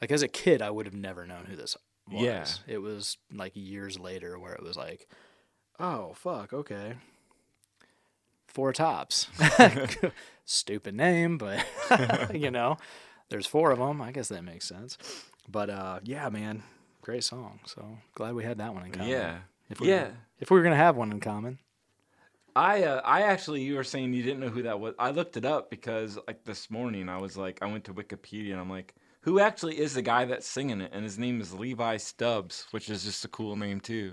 [0.00, 1.76] Like as a kid I would have never known who this
[2.10, 2.22] was.
[2.22, 2.46] Yeah.
[2.66, 5.08] It was like years later where it was like,
[5.78, 6.94] oh fuck, okay.
[8.46, 9.28] Four tops.
[10.44, 11.64] Stupid name, but
[12.34, 12.76] you know,
[13.30, 14.00] there's four of them.
[14.00, 14.96] I guess that makes sense.
[15.48, 16.62] But uh, yeah, man,
[17.02, 17.60] great song.
[17.66, 19.08] So glad we had that one in common.
[19.08, 19.38] yeah,
[19.70, 20.08] If we yeah.
[20.38, 21.58] if we were gonna have one in common.
[22.56, 24.94] I uh, I actually you were saying you didn't know who that was.
[24.98, 28.52] I looked it up because like this morning I was like I went to Wikipedia
[28.52, 28.94] and I'm like
[29.24, 32.88] who actually is the guy that's singing it and his name is Levi Stubbs, which
[32.88, 34.12] is just a cool name too.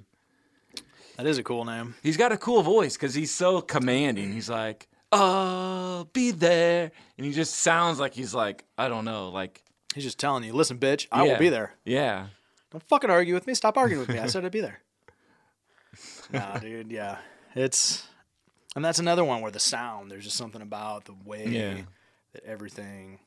[1.17, 1.95] That is a cool name.
[2.01, 4.31] He's got a cool voice because he's so commanding.
[4.33, 9.29] He's like, "I'll be there," and he just sounds like he's like, I don't know,
[9.29, 9.61] like
[9.93, 11.33] He's just telling you, listen, bitch, I Yeah.
[11.33, 11.73] will be there.
[11.83, 12.27] yeah,
[12.71, 13.53] Don't fucking argue with me.
[13.53, 14.19] Stop arguing with me.
[14.19, 14.79] I said I'd be there.
[16.31, 16.89] nah, dude.
[16.91, 17.17] Yeah,
[17.55, 18.07] it's
[18.75, 20.09] and that's another one where the sound.
[20.09, 21.81] There's just something about the way Yeah.
[22.33, 23.19] that everything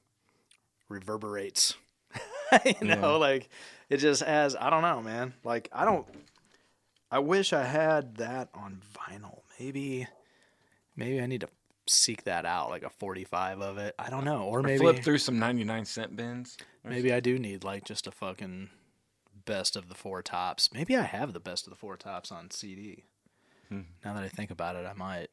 [0.95, 1.75] reverberates.
[2.65, 3.07] you know, Yeah.
[3.17, 3.49] like
[3.91, 4.57] it just has.
[4.57, 5.35] I don't know, man.
[5.45, 6.07] Like I don't.
[7.11, 9.41] I wish I had that on vinyl.
[9.61, 10.07] Maybe,
[10.97, 11.49] maybe I need to
[11.87, 13.95] seek that out, like a 45 of it.
[13.99, 16.57] I don't know, or or maybe flip through some ninety nine cent bins.
[16.83, 18.71] Maybe I do need like just a fucking
[19.45, 20.71] best of the four tops.
[20.73, 23.05] Maybe I have the best of the four tops on CD.
[23.69, 23.83] Hmm.
[24.05, 25.29] Now that I think about it, I might.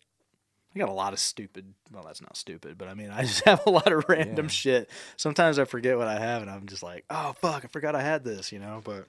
[0.75, 1.73] I got a lot of stupid.
[1.91, 4.49] Well, that's not stupid, but I mean, I just have a lot of random Yeah.
[4.49, 4.89] shit.
[5.17, 8.01] Sometimes I forget what I have, and I'm just like, oh fuck, I forgot I
[8.01, 8.81] had this, you know.
[8.83, 9.07] But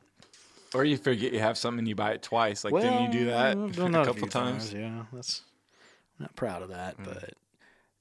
[0.75, 2.65] Or you forget you have something and you buy it twice.
[2.65, 4.73] Like, didn't you do that a couple few times?
[4.73, 5.43] Yeah, that's.
[6.19, 7.05] I'm not proud of that, mm.
[7.05, 7.35] but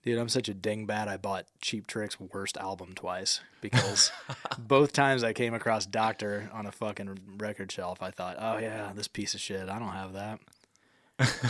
[0.04, 1.08] dude, I'm such a dingbat.
[1.08, 4.12] I bought Cheap Trick's worst album twice because
[4.60, 8.91] both times I came across Doctor on a fucking record shelf, I thought, oh yeah,
[8.95, 9.69] this piece of shit.
[9.69, 10.39] I don't have that.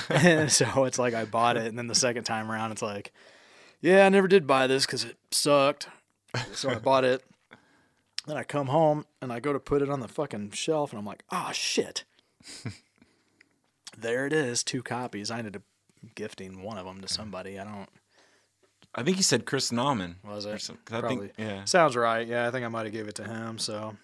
[0.09, 3.11] And so it's like I bought it, and then the second time around, it's like,
[3.81, 5.87] yeah, I never did buy this because it sucked.
[6.53, 7.23] So I bought it.
[8.27, 10.99] Then I come home and I go to put it on the fucking shelf, and
[10.99, 12.03] I'm like, oh shit.
[13.97, 15.29] there it is, two copies.
[15.31, 15.63] I ended up
[16.15, 17.59] gifting one of them to somebody.
[17.59, 17.89] I don't.
[18.93, 20.15] I think he said Chris Nauman.
[20.23, 20.61] Was it?
[20.61, 21.27] some- I Probably.
[21.29, 21.63] think, yeah.
[21.65, 22.27] Sounds right.
[22.27, 23.57] Yeah, I think I might have gave it to him.
[23.57, 23.95] So,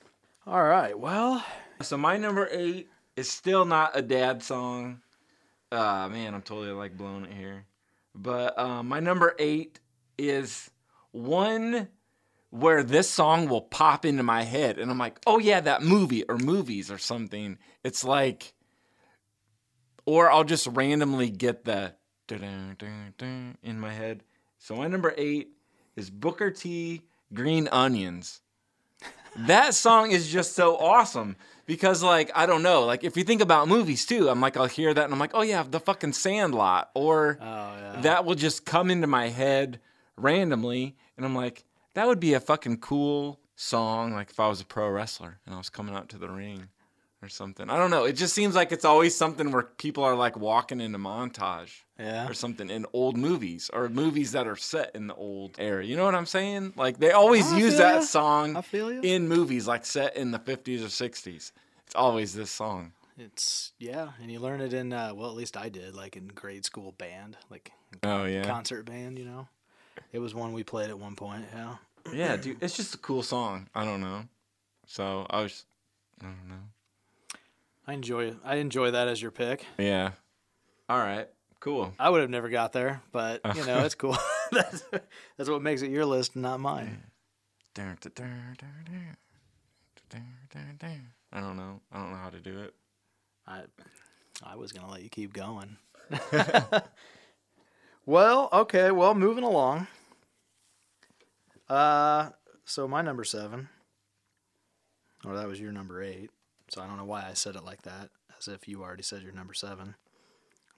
[0.46, 0.98] all right.
[0.98, 1.44] Well,
[1.82, 5.02] So my number eight is still not a dad song.
[5.72, 7.66] Uh man, I'm totally like blowing it here.
[8.16, 9.80] But um, my number eight
[10.18, 10.72] is
[11.12, 11.88] one
[12.50, 16.24] where this song will pop into my head, and I'm like, oh yeah, that movie
[16.24, 17.58] or movies or something.
[17.84, 18.54] It's like,
[20.06, 21.94] or I'll just randomly get the
[22.30, 24.24] in my head.
[24.58, 25.50] So my number eight
[25.96, 27.04] is Booker T.
[27.34, 28.42] Green Onions
[29.46, 31.36] that song is just so awesome
[31.68, 34.66] because like I don't know like if you think about movies too I'm like I'll
[34.66, 38.02] hear that and I'm like oh yeah the fucking Sandlot or oh yeah.
[38.02, 39.80] that will just come into my head
[40.16, 44.62] randomly and I'm like that would be a fucking cool song like if I was
[44.62, 46.70] a pro wrestler and I was coming out to the ring
[47.22, 50.16] or something I don't know it just seems like it's always something where people are
[50.16, 52.28] like walking into montage yeah.
[52.28, 55.84] or something in old movies or movies that are set in the old era.
[55.84, 56.74] You know what I'm saying?
[56.76, 58.02] Like they always I use that ya.
[58.02, 59.02] song I feel ya.
[59.04, 61.52] in movies like set in the 50s or 60s.
[61.86, 62.92] It's always this song.
[63.18, 66.28] It's yeah, and you learn it in uh, well, at least I did, like in
[66.28, 67.72] grade school band, like
[68.04, 68.44] Oh yeah.
[68.44, 69.18] concert band.
[69.18, 69.48] You know,
[70.12, 71.46] it was one we played at one point.
[71.54, 71.76] Yeah.
[72.14, 73.68] Yeah, dude, it's just a cool song.
[73.76, 74.24] I don't know.
[74.86, 75.66] So I was
[76.22, 77.40] I don't know.
[77.88, 78.38] I enjoy it.
[78.44, 79.66] I enjoy that as your pick.
[79.78, 80.12] Yeah.
[80.90, 81.28] All right.
[81.60, 81.94] Cool.
[82.00, 84.18] I would have never got there, but you know, it's cool.
[84.52, 84.84] that's,
[85.38, 87.04] that's what makes it your list, not mine.
[91.32, 91.82] I don't know.
[91.92, 92.74] I don't know how to do it.
[93.46, 93.62] I
[94.44, 95.78] I was gonna let you keep going.
[98.06, 99.88] well, okay, well, moving along.
[101.70, 102.30] Uh,
[102.66, 103.70] so my number seven.
[105.26, 106.30] Or that was your number eight.
[106.70, 109.24] So I don't know why I said it like that, as if you already said
[109.24, 109.96] your number seven.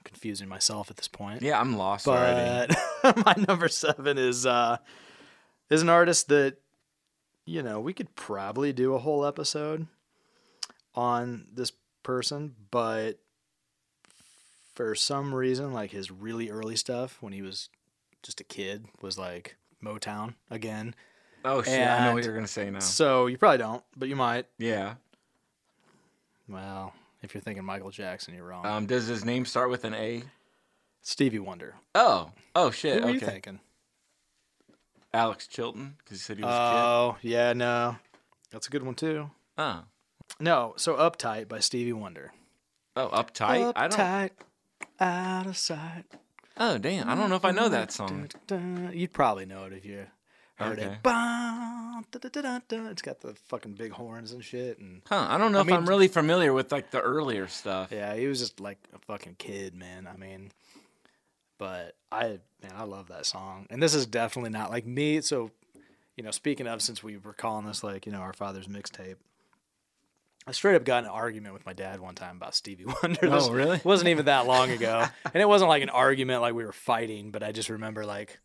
[0.09, 1.43] Confusing myself at this point.
[1.43, 2.73] Yeah, I'm lost already.
[3.03, 4.77] But my number seven is uh
[5.69, 6.57] is an artist that
[7.45, 9.85] you know we could probably do a whole episode
[10.95, 13.19] on this person, but
[14.73, 17.69] for some reason, like his really early stuff when he was
[18.23, 20.95] just a kid was like Motown again.
[21.45, 22.79] Oh shit, I know what you're gonna say now.
[22.79, 24.47] So you probably don't, but you might.
[24.57, 24.95] Yeah.
[26.47, 28.65] Well, if you're thinking Michael Jackson, you're wrong.
[28.65, 30.23] Um, does his name start with an A?
[31.01, 31.75] Stevie Wonder.
[31.95, 32.99] Oh, oh shit.
[32.99, 33.25] Who were you okay.
[33.25, 33.59] thinking?
[35.13, 37.95] Alex Chilton, because he said he was a Oh, yeah, no.
[38.51, 39.23] That's a good one too.
[39.23, 39.29] kid.
[39.57, 39.83] Oh,
[40.39, 42.31] No, so Uptight by Stevie Wonder.
[42.95, 43.73] oh, uptight.
[43.75, 43.99] I don't.
[43.99, 44.29] Uptight,
[44.99, 46.03] out of sight.
[46.57, 47.09] Oh, damn.
[47.09, 48.29] I don't know if I know that song.
[48.93, 50.05] You'd probably know it if you
[50.59, 50.91] heard Okay.
[50.93, 50.99] it.
[52.91, 54.79] It's got the fucking big horns and shit.
[54.79, 55.27] And Huh?
[55.29, 57.89] I don't know I if mean- I'm really familiar with like the earlier stuff.
[57.91, 60.07] yeah, he was just like a fucking kid, man.
[60.07, 60.51] I mean,
[61.57, 63.67] but I, man, I love that song.
[63.69, 65.21] And this is definitely not like me.
[65.21, 65.51] So,
[66.15, 69.15] you know, speaking of, since we were calling this like, you know, our father's mixtape,
[70.47, 73.19] I straight up got in an argument with my dad one time about Stevie Wonder.
[73.23, 73.81] Oh, This really?
[73.83, 75.05] wasn't even that long ago.
[75.33, 78.39] and it wasn't like an argument like we were fighting, but I just remember like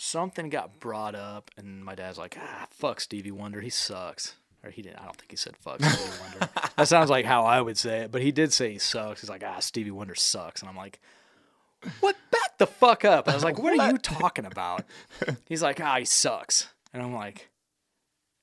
[0.00, 3.60] something got brought up and my dad's like, ah, fuck Stevie Wonder.
[3.60, 4.34] He sucks.
[4.64, 4.98] Or he didn't.
[4.98, 6.48] I don't think he said fuck Stevie Wonder.
[6.76, 9.20] that sounds like how I would say it, but he did say he sucks.
[9.20, 10.62] He's like, ah, Stevie Wonder sucks.
[10.62, 11.00] And I'm like,
[12.00, 12.16] what?
[12.30, 13.28] Back the fuck up.
[13.28, 14.84] I was like, what, are you talking about?
[15.46, 16.68] He's like, ah, he sucks.
[16.94, 17.50] And I'm like,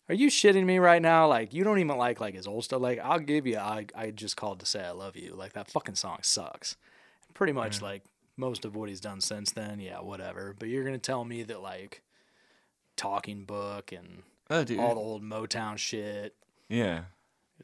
[0.10, 1.28] are you shitting me right now?
[1.28, 2.82] Like, you don't even like like his old stuff.
[2.82, 3.58] Like, I'll give you.
[3.58, 5.34] I I just called to say I love you.
[5.36, 6.78] Like that fucking song sucks.
[7.34, 8.04] Pretty much like
[8.38, 9.80] most of what he's done since then.
[9.80, 10.56] Yeah, whatever.
[10.58, 12.02] But you're gonna tell me that like
[12.96, 16.34] Talking Book and Oh, all the old Motown shit,
[16.70, 17.02] yeah.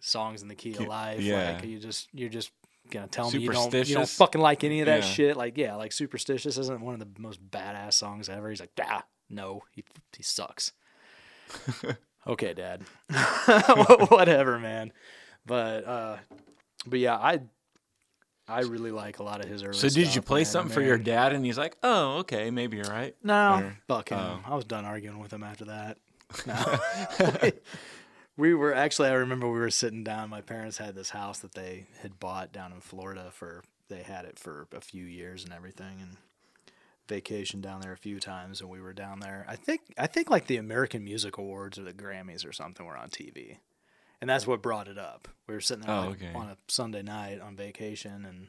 [0.01, 1.21] songs in the key of life.
[1.21, 1.53] yeah.
[1.53, 2.51] Like you just you're just
[2.89, 5.09] gonna tell me you don't you don't fucking like any of that Yeah.
[5.09, 5.37] shit.
[5.37, 8.49] Like yeah, like Superstitious isn't one of the most badass songs ever.
[8.49, 9.83] He's like, ah, no, he
[10.15, 10.73] he sucks.
[12.27, 12.81] okay, Dad.
[14.09, 14.91] Whatever, man.
[15.45, 16.17] But uh,
[16.85, 17.41] but yeah, I
[18.47, 19.73] I really like a lot of his early.
[19.77, 21.33] So did you play man, something for your dad?
[21.33, 24.19] And he's like, "Oh, okay, maybe you're right." No, Or- fuck him.
[24.19, 24.39] oh.
[24.45, 25.97] I was done arguing with him after that.
[26.47, 26.79] No.
[28.37, 29.09] we were actually.
[29.09, 30.29] I remember we were sitting down.
[30.29, 33.63] My parents had this house that they had bought down in Florida for.
[33.89, 36.17] They had it for a few years and everything, and
[37.07, 38.61] vacation down there a few times.
[38.61, 39.45] And we were down there.
[39.47, 39.81] I think.
[39.97, 43.57] I think like the American Music Awards or the Grammys or something were on TV,
[44.23, 45.27] and that's what brought it up.
[45.47, 46.31] We were sitting there Oh, like, okay.
[46.33, 48.47] on a Sunday night on vacation and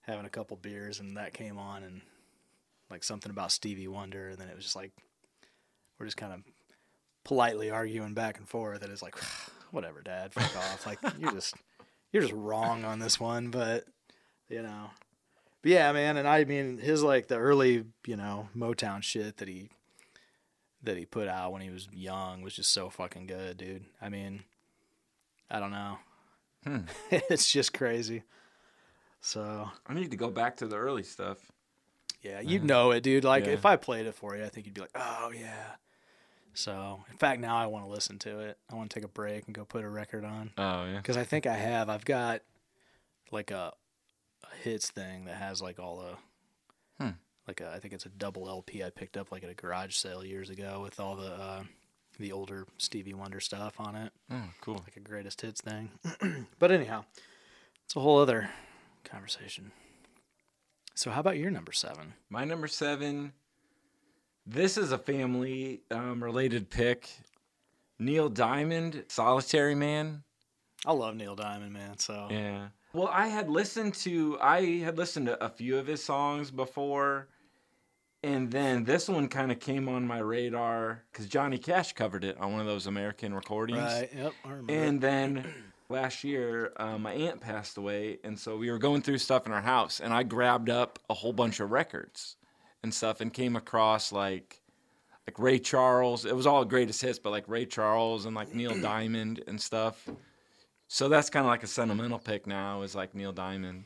[0.00, 2.00] having a couple beers, and that came on, and
[2.90, 4.90] like something about Stevie Wonder, and then it was just like
[6.00, 6.40] we're just kind of
[7.22, 8.82] politely arguing back and forth.
[8.82, 9.14] And it's like,
[9.70, 10.84] whatever, Dad, fuck off.
[10.84, 11.54] Like you're just
[12.12, 13.84] you're just wrong on this one, but
[14.48, 14.90] you know.
[15.62, 19.46] But yeah, man, and I mean his like the early, you know, Motown shit that
[19.46, 19.68] he
[20.82, 23.84] that he put out when he was young was just so fucking good, dude.
[24.02, 24.42] I mean,
[25.50, 25.98] I don't know.
[26.64, 26.78] Hmm.
[27.10, 28.22] it's just crazy.
[29.20, 31.38] So I need to go back to the early stuff.
[32.22, 33.24] yeah, you'd know it, dude.
[33.24, 33.52] Like Yeah.
[33.52, 35.74] if I played it for you, I think you'd be like, "Oh yeah."
[36.54, 38.58] So, in fact, now I want to listen to it.
[38.70, 40.96] I want to take a break and go put a record on Oh yeah.
[40.96, 41.88] because I think I have.
[41.88, 42.42] I've got
[43.30, 43.72] like a,
[44.42, 47.10] a hits thing that has like all the, Hmm.
[47.46, 49.94] like a, I think it's a double LP I picked up like at a garage
[49.94, 51.62] sale years ago with all the uh,
[52.18, 54.74] the older Stevie Wonder stuff on it, Oh, cool.
[54.84, 55.90] like a greatest hits thing.
[56.58, 57.04] but anyhow,
[57.84, 58.50] it's a whole other
[59.04, 59.70] conversation.
[60.94, 62.14] So, how about your number seven?
[62.28, 63.32] My number seven.
[64.46, 67.08] This is a family um, related pick.
[67.98, 70.22] Neil Diamond, Solitary Man.
[70.86, 71.98] I love Neil Diamond, man.
[71.98, 72.68] So Yeah.
[72.94, 77.28] Well, I had listened to I had listened to a few of his songs before,
[78.22, 82.36] and then this one kind of came on my radar because Johnny Cash covered it
[82.38, 83.78] on one of those American recordings.
[83.78, 84.72] right, yep, I remember.
[84.72, 85.44] And then
[85.88, 89.52] last year, uh, my aunt passed away, and so we were going through stuff in
[89.52, 92.36] our house, and I grabbed up a whole bunch of records
[92.82, 94.60] and stuff, and came across like
[95.26, 96.24] like Ray Charles.
[96.24, 100.08] It was all greatest hits, but like Ray Charles and like Neil Diamond and stuff.
[100.88, 102.80] So that's kind of like a sentimental pick now.
[102.82, 103.84] Is like Neil Diamond.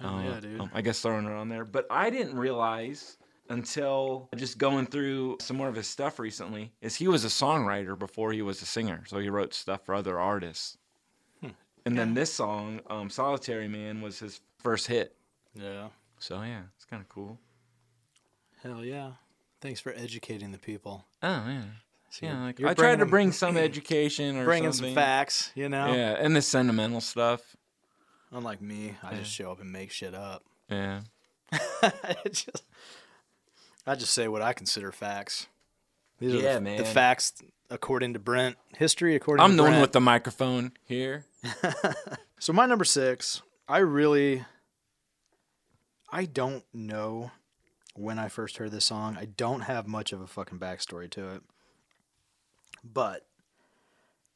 [0.00, 0.60] Hell Uh, yeah, dude.
[0.60, 3.16] um, I guess throwing it on there, but I didn't realize
[3.48, 7.98] until just going through some more of his stuff recently is he was a songwriter
[7.98, 10.78] before he was a singer, so he wrote stuff for other artists.
[11.40, 11.50] Hmm.
[11.86, 15.14] And then this song, um, "Solitary Man," was his first hit.
[15.54, 15.88] yeah.
[16.18, 17.38] So yeah, it's kind of cool.
[18.62, 19.12] Hell yeah.
[19.60, 21.04] Thanks for educating the people.
[21.22, 21.62] Oh yeah,
[22.10, 22.42] So yeah.
[22.44, 24.94] Like I tried to bring some education or Bringing something.
[24.94, 25.92] some facts, you know?
[25.92, 27.56] Yeah, and the sentimental stuff.
[28.32, 30.44] Unlike me, I just show up and make shit up.
[30.70, 31.00] Yeah.
[31.52, 32.64] I just,
[33.86, 35.46] I just say what I consider facts.
[36.18, 36.76] These are Yeah, the, man.
[36.78, 37.34] the facts
[37.70, 38.56] according to Brent.
[38.76, 39.52] History according to Brent.
[39.52, 41.24] I'm to the one with the microphone here.
[42.40, 44.44] So my number six, I really,
[46.12, 47.30] I don't know
[47.94, 49.16] when I first heard this song.
[49.18, 51.42] I don't have much of a fucking backstory to it,
[52.82, 53.24] but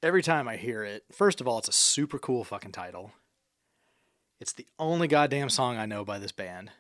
[0.02, 3.12] every time I hear it, first of all, it's a super cool fucking title.
[4.40, 6.70] It's the only goddamn song I know by this band,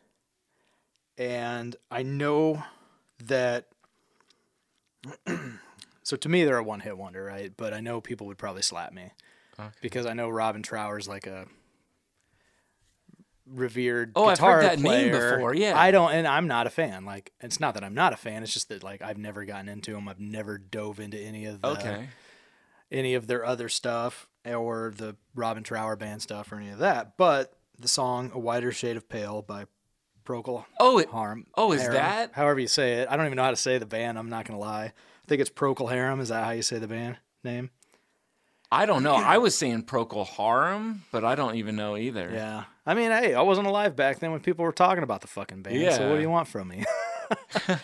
[1.18, 2.62] and I know
[3.24, 3.66] that.
[6.02, 7.52] so to me, they're a one-hit wonder, right?
[7.56, 9.10] But I know people would probably slap me
[9.80, 11.46] because I know Robin Trower's like a
[13.46, 15.78] revered Oh, I've heard that name before, yeah.
[15.78, 17.04] I don't, and I'm not a fan.
[17.04, 18.42] Like, it's not that I'm not a fan.
[18.42, 20.08] It's just that like I've never gotten into them.
[20.08, 22.08] I've never dove into any of the, Okay.
[22.92, 27.16] any of their other stuff or the Robin Trower band stuff or any of that.
[27.16, 29.64] But the song "A Whiter Shade of Pale" by
[30.28, 31.46] Procol Oh, it, Harum.
[31.56, 33.08] Oh, is Harum, that- However you say it.
[33.10, 34.18] I don't even know how to say the band.
[34.18, 34.84] I'm not gonna lie.
[34.84, 34.92] I
[35.26, 36.20] think it's Procol Harum.
[36.20, 37.70] Is that how you say the band name?
[38.70, 39.14] I don't know.
[39.14, 42.30] I was saying Procol Harum, but I don't even know either.
[42.30, 42.64] Yeah.
[42.84, 45.62] I mean, hey, I wasn't alive back then when people were talking about the fucking
[45.62, 45.94] band.
[45.94, 46.84] So what do you want from me?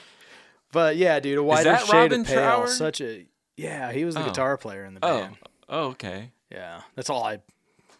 [0.73, 2.37] but yeah, dude, a wider that shade Robin of pale.
[2.37, 2.67] Trower?
[2.69, 3.27] Such a
[3.57, 4.27] yeah, he was the Oh.
[4.27, 5.19] guitar player in the Oh.
[5.21, 5.37] band.
[5.69, 6.33] Oh, okay.
[6.51, 7.39] Yeah, that's all I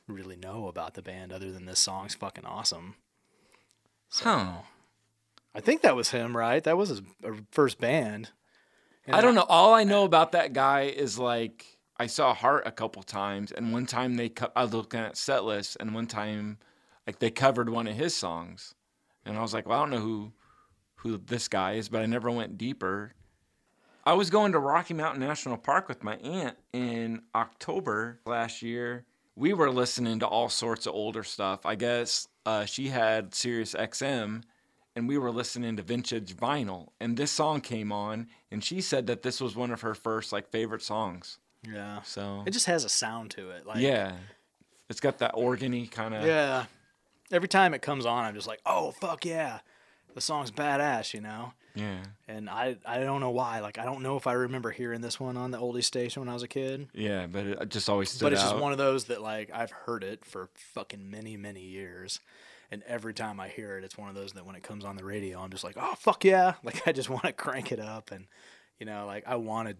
[0.09, 2.97] really know about the band, other than this song's fucking awesome.
[4.23, 4.53] Huh.
[5.55, 6.63] I think that was him, right?
[6.63, 8.31] That was his uh, first band.
[9.07, 9.47] And I don't know.
[9.49, 13.73] All I know about that guy is like I saw Heart a couple times, and
[13.73, 16.59] one time they co- I was looking at set lists, and one time
[17.07, 18.75] like they covered one of his songs,
[19.25, 20.33] and I was like, well, I don't know who
[20.97, 23.15] who this guy is, but I never went deeper.
[24.07, 29.05] I was going to Rocky Mountain National Park with my aunt in October last year.
[29.37, 31.65] We were listening to all sorts of older stuff.
[31.65, 34.43] I guess uh, she had Sirius XM,
[34.97, 36.89] and we were listening to vintage vinyl.
[37.01, 40.33] And this song came on, and she said that this was one of her first
[40.33, 41.39] like favorite songs.
[41.67, 43.67] Yeah, So it just has a sound to it.
[43.67, 44.13] Like yeah,
[44.91, 46.25] it's got that organy kind of.
[46.27, 46.67] yeah.
[47.33, 49.61] Every time it comes on, I'm just like, oh fuck yeah,
[50.15, 51.53] the song's badass, you know.
[51.75, 53.61] yeah, And I I don't know why.
[53.61, 56.29] Like I don't know if I remember hearing this one on the oldie station when
[56.29, 56.89] I was a kid.
[56.95, 57.27] yeah.
[57.27, 58.51] But it just always stood but it's out.
[58.53, 62.21] just one of those that like I've heard it for fucking many many years,
[62.71, 64.97] and every time I hear it, it's one of those that when it comes on
[64.97, 66.55] the radio, I'm just like, oh fuck yeah!
[66.63, 68.27] Like I just want to crank it up, and
[68.79, 69.79] you know, like I wanted,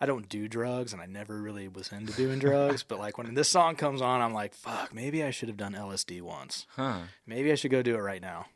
[0.00, 2.82] I don't do drugs, and I never really was into doing drugs.
[2.84, 5.72] But like when this song comes on, I'm like, fuck, maybe I should have done
[5.74, 6.66] LSD once.
[6.76, 7.00] Huh.
[7.26, 8.46] Maybe I should go do it right now.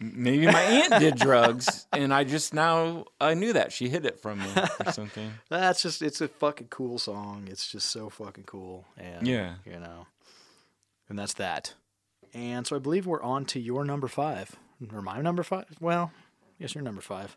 [0.00, 4.18] Maybe my aunt did drugs, and I just now I knew that she hid it
[4.18, 4.48] from me
[4.84, 5.30] or something.
[5.50, 7.46] That's just it's a fucking cool song.
[7.50, 8.86] It's just so fucking cool.
[8.96, 9.56] And Yeah.
[9.66, 10.06] you know.
[11.08, 11.74] And that's that.
[12.32, 14.56] And so I believe we're on to your number five.
[14.94, 15.66] Or my number five?
[15.80, 16.12] Well,
[16.58, 17.36] yes, your number five.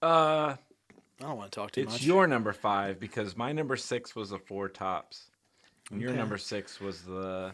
[0.00, 0.54] Uh,
[1.20, 2.02] I don't want to talk too it's much.
[2.02, 5.24] your number five because my number six was the Four Tops.
[5.90, 7.52] And Your number six was the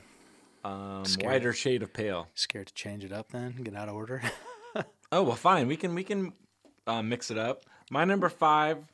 [0.64, 1.32] um, Scary.
[1.34, 2.28] whiter shade of pale.
[2.34, 3.54] Scared to change it up then?
[3.62, 4.22] Get out of order?
[5.10, 5.68] Oh well, fine.
[5.68, 6.32] We can we can
[6.86, 7.62] uh, mix it up.
[7.90, 8.84] My number five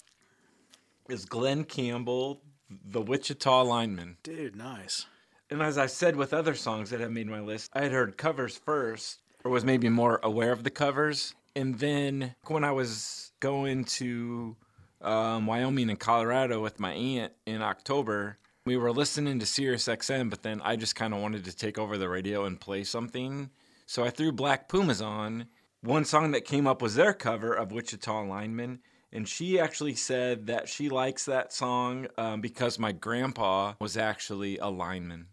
[1.09, 2.41] is Glen Campbell,
[2.71, 4.17] the Wichita lineman.
[4.23, 5.07] Dude, nice.
[5.51, 8.17] And as I said with other songs that have made my list, I had heard
[8.17, 11.35] covers first, or was maybe more aware of the covers.
[11.57, 14.57] And then when I was going to
[15.03, 20.31] um, Wyoming and Colorado with my aunt in October, we were listening to Sirius XM,
[20.31, 23.51] but then I just kind of wanted to take over the radio and play something.
[23.87, 25.47] So I threw Black Pumas on.
[25.83, 28.81] One song that came up was their cover of Wichita Lineman.
[29.13, 34.57] And she actually said that she likes that song um, because my grandpa was actually
[34.59, 35.27] a lineman.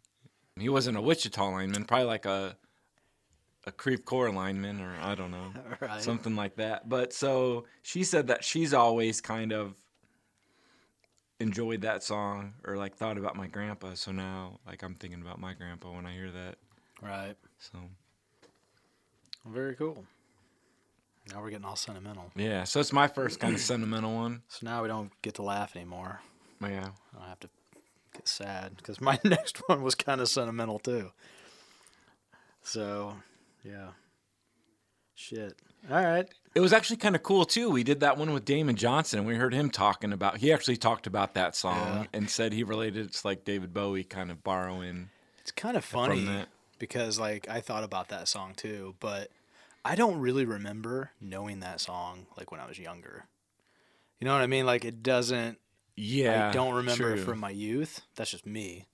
[0.60, 2.58] He wasn't a Wichita lineman, probably like a
[3.68, 6.02] a Creve Coeur lineman, or I don't know, Right.
[6.02, 6.90] something like that.
[6.90, 9.76] But so she said that she's always kind of
[11.42, 13.94] enjoyed that song or like thought about my grandpa.
[13.96, 16.56] So now, like, I'm thinking about my grandpa when I hear that.
[17.02, 17.36] Right.
[17.58, 17.80] So
[19.46, 20.06] Very cool.
[21.32, 22.32] Now we're getting all sentimental.
[22.36, 24.42] yeah, so it's my first kind of sentimental one.
[24.48, 26.20] So now we don't get to laugh anymore.
[26.62, 26.90] Yeah.
[27.20, 27.50] I have to
[28.14, 31.12] get sad because my next one was kind of sentimental too.
[32.64, 33.16] So,
[33.64, 33.90] yeah.
[35.16, 35.56] Shit.
[35.90, 36.28] All right.
[36.54, 37.70] It was actually kind of cool too.
[37.70, 40.38] We did that one with Damon Johnson, and we heard him talking about.
[40.38, 42.06] He actually talked about that song Yeah.
[42.14, 45.10] and said he related it's like David Bowie kind of borrowing.
[45.40, 46.46] It's kind of funny
[46.78, 49.32] because like I thought about that song too, but
[49.86, 53.26] I don't really remember knowing that song like when I was younger.
[54.20, 54.66] You know what I mean?
[54.68, 55.58] Like it doesn't
[55.96, 57.24] Yeah, I don't remember true.
[57.24, 58.02] from my youth.
[58.16, 58.88] That's just me.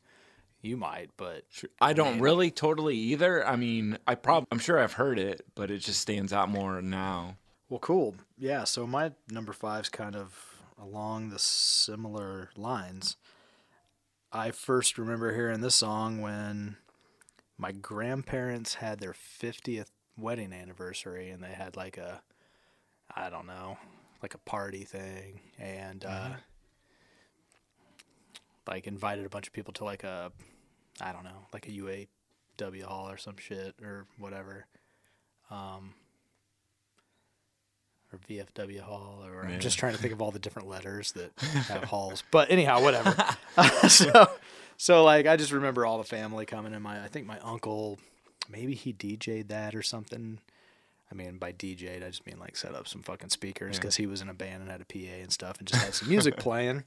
[0.62, 1.70] You might, but True.
[1.80, 2.22] I don't Man.
[2.22, 3.46] really totally either.
[3.48, 6.82] I mean, I probably I'm sure I've heard it, but it just stands out more
[6.82, 7.38] now.
[7.70, 8.16] Well, cool.
[8.38, 13.18] Yeah, so my number five's kind of along the similar lines.
[14.32, 16.78] I first remember hearing this song when
[17.58, 19.88] my grandparents had their 50th
[20.18, 22.22] wedding anniversary and they had like a
[23.16, 23.78] I don't know,
[24.22, 26.30] like a party thing and uh
[28.68, 30.32] like invited a bunch of people to like a
[31.02, 34.66] I don't know, like a UAW hall or some shit or whatever.
[35.50, 35.94] Um
[38.14, 41.32] or VFW Hall, or I'm just trying to think of all the different letters that
[41.68, 42.24] have halls.
[42.32, 43.16] But anyhow, whatever.
[43.90, 44.30] so,
[44.78, 48.00] so like I just remember all the family coming, and my I think my uncle,
[48.50, 50.40] maybe he DJ'd that or something.
[51.12, 53.82] I mean, by DJ'd, I just mean like set up some fucking speakers Yeah.
[53.82, 55.94] because he was in a band and had a PA and stuff, and just had
[55.94, 56.84] some music playing.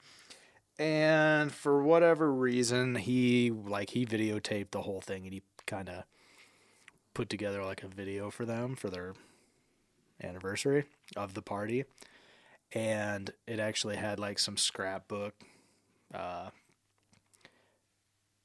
[0.81, 6.05] And for whatever reason, he like he videotaped the whole thing, and he kind of
[7.12, 9.12] put together like a video for them for their
[10.22, 10.85] anniversary
[11.16, 11.85] of the party.
[12.72, 15.35] And it actually had like some scrapbook
[16.14, 16.49] uh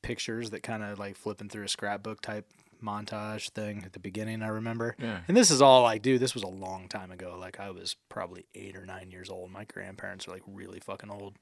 [0.02, 2.46] pictures that kind of like flipping through a scrapbook type
[2.84, 4.96] montage thing at the beginning i remember.
[5.00, 5.22] Yeah.
[5.28, 7.38] and this is all like dude this was a long time ago.
[7.40, 9.52] Like i was probably eight or nine years old.
[9.52, 11.36] My grandparents are like really fucking old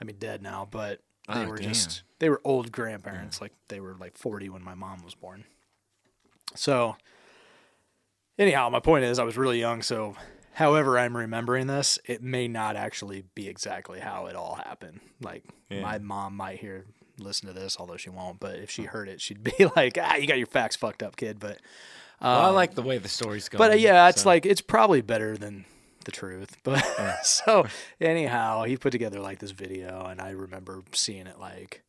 [0.00, 1.68] i mean dead now but they Oh, were damn.
[1.72, 5.44] just they were old grandparents like they were like 40 when my mom was born
[6.54, 6.96] so
[8.38, 10.14] anyhow, my point is I was really young, so
[10.54, 15.00] however I'm remembering this, it may not actually be exactly how it all happened.
[15.20, 15.82] Like Yeah.
[15.82, 16.86] my mom might hear
[17.18, 20.16] listen to this, although she won't, but if she heard it, she'd be like, "Ah,
[20.16, 21.58] you got your facts fucked up, kid." But
[22.20, 23.58] well, I like the way the story's going.
[23.58, 25.64] but uh, yeah, it's so- like it's probably better than
[26.06, 26.56] the truth.
[26.64, 27.66] But so
[28.00, 31.82] anyhow, he put together like this video, and I remember seeing it like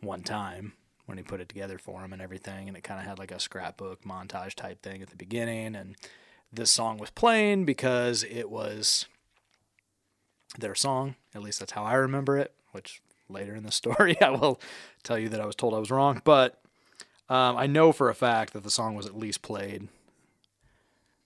[0.00, 0.74] one time
[1.06, 3.32] when he put it together for him and everything, and it kind of had like
[3.32, 5.96] a scrapbook montage type thing at the beginning, and
[6.52, 9.06] this song was playing because it was
[10.56, 11.16] their song.
[11.34, 12.52] At least that's how I remember it.
[12.72, 14.60] Which later in the story, I will
[15.02, 16.60] tell you that I was told I was wrong, but.
[17.26, 19.88] Um, I know for a fact that the song was at least played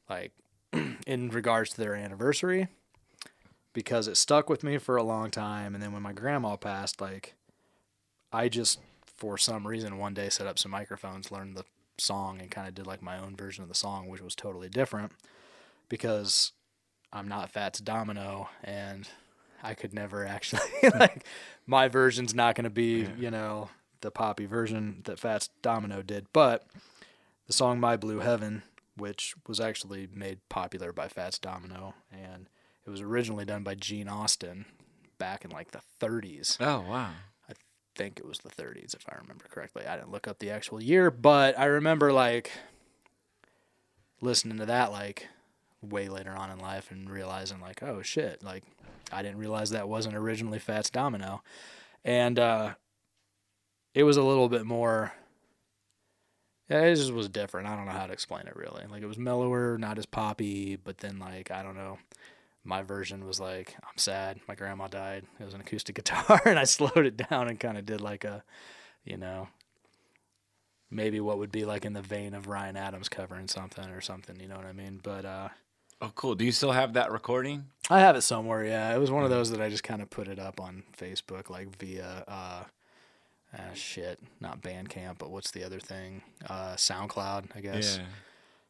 [0.08, 0.30] like
[1.06, 2.68] in regards to their anniversary
[3.72, 7.00] because it stuck with me for a long time and then when my grandma passed
[7.00, 7.34] like
[8.32, 8.80] I just
[9.16, 11.64] for some reason one day set up some microphones learned the
[11.98, 14.68] song and kind of did like my own version of the song which was totally
[14.68, 15.12] different
[15.88, 16.52] because
[17.12, 19.08] I'm not Fats Domino and
[19.62, 20.98] I could never actually hmm.
[20.98, 21.24] like
[21.66, 26.26] my version's not going to be you know the poppy version that Fats Domino did,
[26.32, 26.66] but
[27.46, 28.62] the song "My Blue Heaven,"
[28.98, 32.48] which was actually made popular by Fats Domino, and
[32.86, 34.66] it was originally done by Gene Austin
[35.18, 36.56] back in like the 30s.
[36.60, 37.10] Oh wow.
[37.48, 37.52] I
[37.94, 39.86] think it was the 30s if I remember correctly.
[39.86, 42.50] I didn't look up the actual year, but I remember like
[44.20, 45.28] listening to that like
[45.80, 48.64] way later on in life and realizing like, oh shit, like
[49.12, 51.42] I didn't realize that wasn't originally Fats Domino.
[52.04, 52.74] And uh
[53.94, 55.12] it was a little bit more
[56.68, 57.68] it just was different.
[57.68, 58.84] I don't know how to explain it really.
[58.90, 61.98] Like it was mellower, not as poppy, but then like I don't know.
[62.64, 64.40] My version was like, I'm sad.
[64.46, 65.24] My grandma died.
[65.40, 68.24] It was an acoustic guitar, and I slowed it down and kind of did like
[68.24, 68.42] a,
[69.04, 69.48] you know,
[70.90, 74.38] maybe what would be like in the vein of Ryan Adams covering something or something.
[74.38, 75.00] You know what I mean?
[75.02, 75.48] But uh,
[76.00, 76.34] Oh cool.
[76.36, 77.66] Do you still have that recording?
[77.90, 78.64] I have it somewhere.
[78.64, 80.84] Yeah, it was one of those that I just kind of put it up on
[80.96, 82.64] Facebook, like via uh,
[83.56, 86.22] uh, shit, not Bandcamp, but what's the other thing?
[86.48, 87.98] Uh, SoundCloud, I guess.
[87.98, 88.06] Yeah.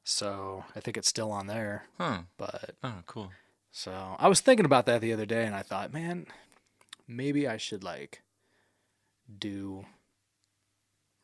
[0.05, 1.85] So I think it's still on there.
[1.99, 2.23] Huh.
[2.37, 3.31] But Oh cool.
[3.71, 6.27] so I was thinking about that the other day, and I thought, man,
[7.07, 8.23] maybe I should like
[9.39, 9.85] do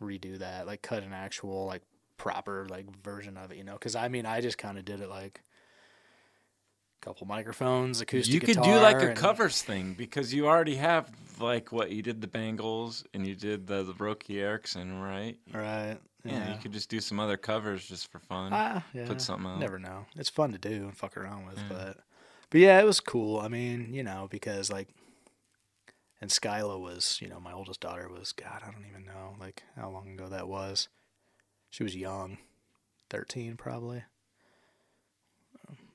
[0.02, 1.82] redo that, like cut an actual like
[2.16, 3.74] proper like version of it, you know?
[3.74, 5.42] Because I mean, I just kind of did it like
[7.04, 8.32] couple microphones, acoustic.
[8.32, 12.00] you could do like a and- covers thing because you already have like what you
[12.02, 15.36] did the Bangles and you did the, the Roky Erickson, right?
[15.52, 15.98] right?
[16.24, 16.54] Yeah.
[16.54, 18.50] you could just do some other covers just for fun.
[18.54, 19.06] Ah, yeah.
[19.06, 19.58] Put something out.
[19.58, 20.06] Never know.
[20.16, 21.64] It's fun to do and fuck around with, Yeah.
[21.68, 21.96] but
[22.50, 23.40] but yeah, it was cool.
[23.40, 24.88] I mean, you know, because like,
[26.20, 28.32] and Skyla was, you know, my oldest daughter was.
[28.32, 30.88] God, I don't even know like how long ago that was.
[31.68, 32.38] She was young,
[33.10, 34.04] thirteen probably.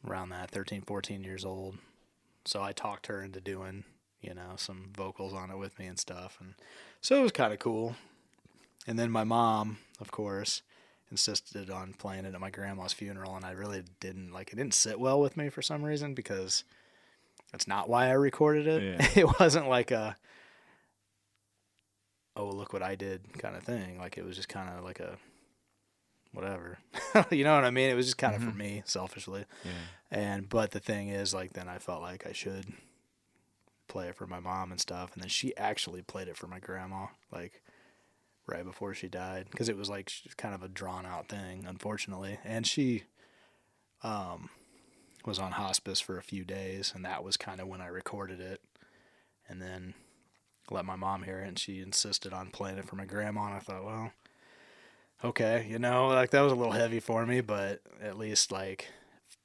[0.08, 1.78] Around that, 13, 14 years old.
[2.46, 3.84] So I talked her into doing,
[4.22, 6.54] you know, some vocals on it with me and stuff, and
[7.02, 7.96] so it was kind of cool.
[8.88, 10.62] And then my mom, of course,
[11.12, 14.74] insisted on playing it at my grandma's funeral and I really didn't like it didn't
[14.74, 16.64] sit well with me for some reason because
[17.52, 18.84] that's not why I recorded it.
[18.84, 19.08] Yeah.
[19.24, 20.16] It wasn't like a
[22.36, 23.98] oh look what I did kind of thing.
[23.98, 25.18] Like it was just kind of like a
[26.32, 26.80] whatever.
[27.32, 27.90] you know what I mean?
[27.90, 29.46] It was just kind of for me selfishly.
[29.64, 29.72] Yeah.
[30.12, 32.66] And but the thing is like then I felt like I should
[33.90, 36.60] play it for my mom and stuff and then she actually played it for my
[36.60, 37.62] grandma like
[38.48, 42.40] right before she died because it was like kind of a drawn out thing unfortunately
[42.46, 43.04] and she
[44.04, 44.50] um
[45.26, 48.40] was on hospice for a few days and that was kind of when I recorded
[48.40, 48.62] it
[49.50, 49.96] and then
[50.72, 53.56] let my mom hear it and she insisted on playing it for my grandma and
[53.56, 54.12] I thought well
[55.24, 58.88] okay you know like that was a little heavy for me but at least like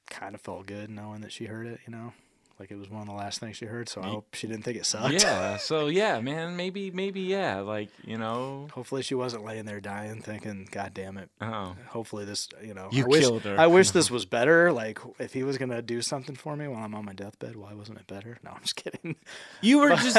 [0.08, 2.12] kind of felt good knowing that she heard it you know
[2.60, 4.64] like it was one of the last things she heard so I hope she didn't
[4.64, 5.56] think it sucked Yeah.
[5.58, 10.20] So yeah, man, maybe maybe yeah, like, you know, Hopefully she wasn't laying there dying
[10.22, 11.30] thinking, God damn it.
[11.40, 11.74] oh.
[11.88, 13.58] Hopefully this you know You I wish, killed her.
[13.58, 14.72] I wish this was better.
[14.72, 17.74] Like if he was gonna do something for me while I'm on my deathbed, why
[17.74, 18.38] wasn't it better?
[18.44, 19.16] No, I'm just kidding.
[19.60, 20.16] You were just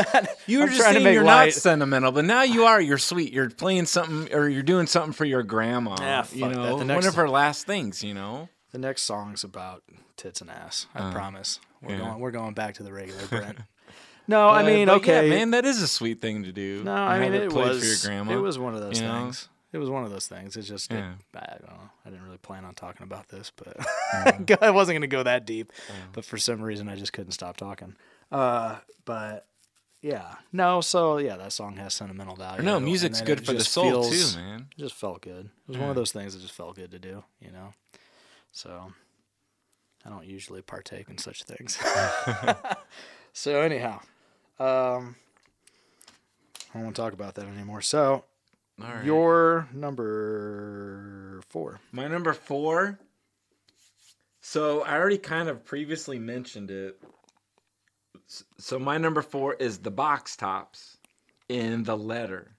[0.47, 1.45] you were I'm just trying to saying make you're light.
[1.45, 2.81] not sentimental, but now you are.
[2.81, 3.31] You're sweet.
[3.31, 5.95] You're playing something or you're doing something for your grandma.
[5.99, 6.55] Yeah, you fuck that.
[6.57, 8.03] know, The one of her last things.
[8.03, 8.49] You know.
[8.75, 9.83] The next song's about
[10.17, 10.87] tits and ass.
[10.93, 11.61] I promise.
[11.81, 11.97] We're Uh, yeah.
[12.07, 13.59] going we're going back to the regular Brent.
[14.27, 15.29] no, I mean, but yeah, okay.
[15.29, 16.83] man, that is a sweet thing to do.
[16.83, 18.33] no, I mean have it was for your grandma.
[18.33, 19.13] it was one of those you know?
[19.23, 19.47] things.
[19.71, 20.57] It was one of those things.
[20.57, 21.89] It's just it- I don't know.
[22.05, 23.77] I didn't really plan on talking about this, but.
[24.61, 25.71] I wasn't gonna go that deep.
[26.11, 27.95] But for some reason, I just couldn't stop talking.
[28.29, 29.47] Uh, but
[30.01, 30.81] yeah, no.
[30.81, 32.61] So yeah, that song has sentimental value.
[32.61, 34.67] No, music's good for the soul feels- too, man.
[34.77, 35.45] It just felt good.
[35.45, 37.23] It was one of those things that just felt good to do.
[37.39, 37.73] You know.
[38.55, 38.93] So
[40.05, 41.77] I don't usually partake in such things.
[43.33, 43.99] so anyhow,
[44.59, 45.17] um,
[46.69, 47.81] I don't want to talk about that anymore.
[47.81, 48.23] So
[48.81, 49.03] All right.
[49.03, 51.81] your number four.
[51.91, 52.97] My number four.
[54.39, 56.97] So I already kind of previously mentioned it.
[58.57, 60.97] So my number four is the box tops
[61.49, 62.55] in the letter.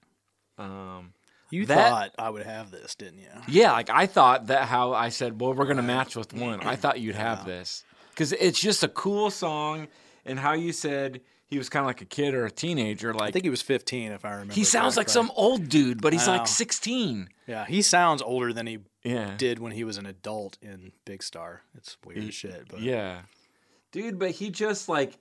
[0.59, 1.13] Um,
[1.49, 3.29] You That- thought I would have this, didn't you?
[3.47, 6.61] yeah, like I thought that how I said, well, we're gonna match with one.
[6.61, 9.87] I thought you'd have this because it's just a cool song,
[10.25, 13.13] and how you said he was kind of like a kid or a teenager.
[13.13, 14.53] Like I think he was 15, if I remember.
[14.53, 17.29] he sounds like some old dude, but he's like 16.
[17.47, 19.35] Yeah, he sounds older than he Yeah.
[19.37, 21.61] did when he was an adult in Big Star.
[21.75, 23.21] It's weird He- as shit, but Yeah.
[23.93, 25.17] Dude, but he just like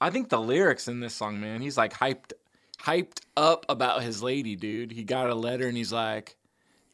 [0.00, 2.32] I think the lyrics in this song, man, he's like hyped
[2.80, 4.92] hyped up about his lady, dude.
[4.92, 6.36] He got a letter and he's like,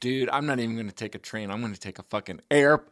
[0.00, 1.50] dude, I'm not even gonna take a train.
[1.50, 2.82] I'm gonna take a fucking air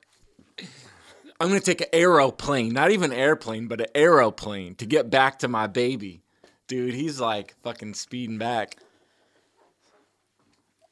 [1.38, 5.48] I'm gonna take an aeroplane, not even airplane, but an aeroplane to get back to
[5.48, 6.22] my baby.
[6.66, 8.76] Dude, he's like fucking speeding back.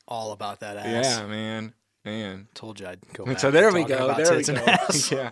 [0.07, 1.19] All about that ass.
[1.19, 1.73] Yeah, man,
[2.05, 2.49] man.
[2.55, 4.15] Told you I'd go back So there we go.
[4.15, 4.53] There we go.
[5.11, 5.31] yeah.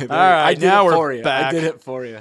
[0.00, 1.24] All right, I did now it we're for you.
[1.24, 2.20] I did it for you.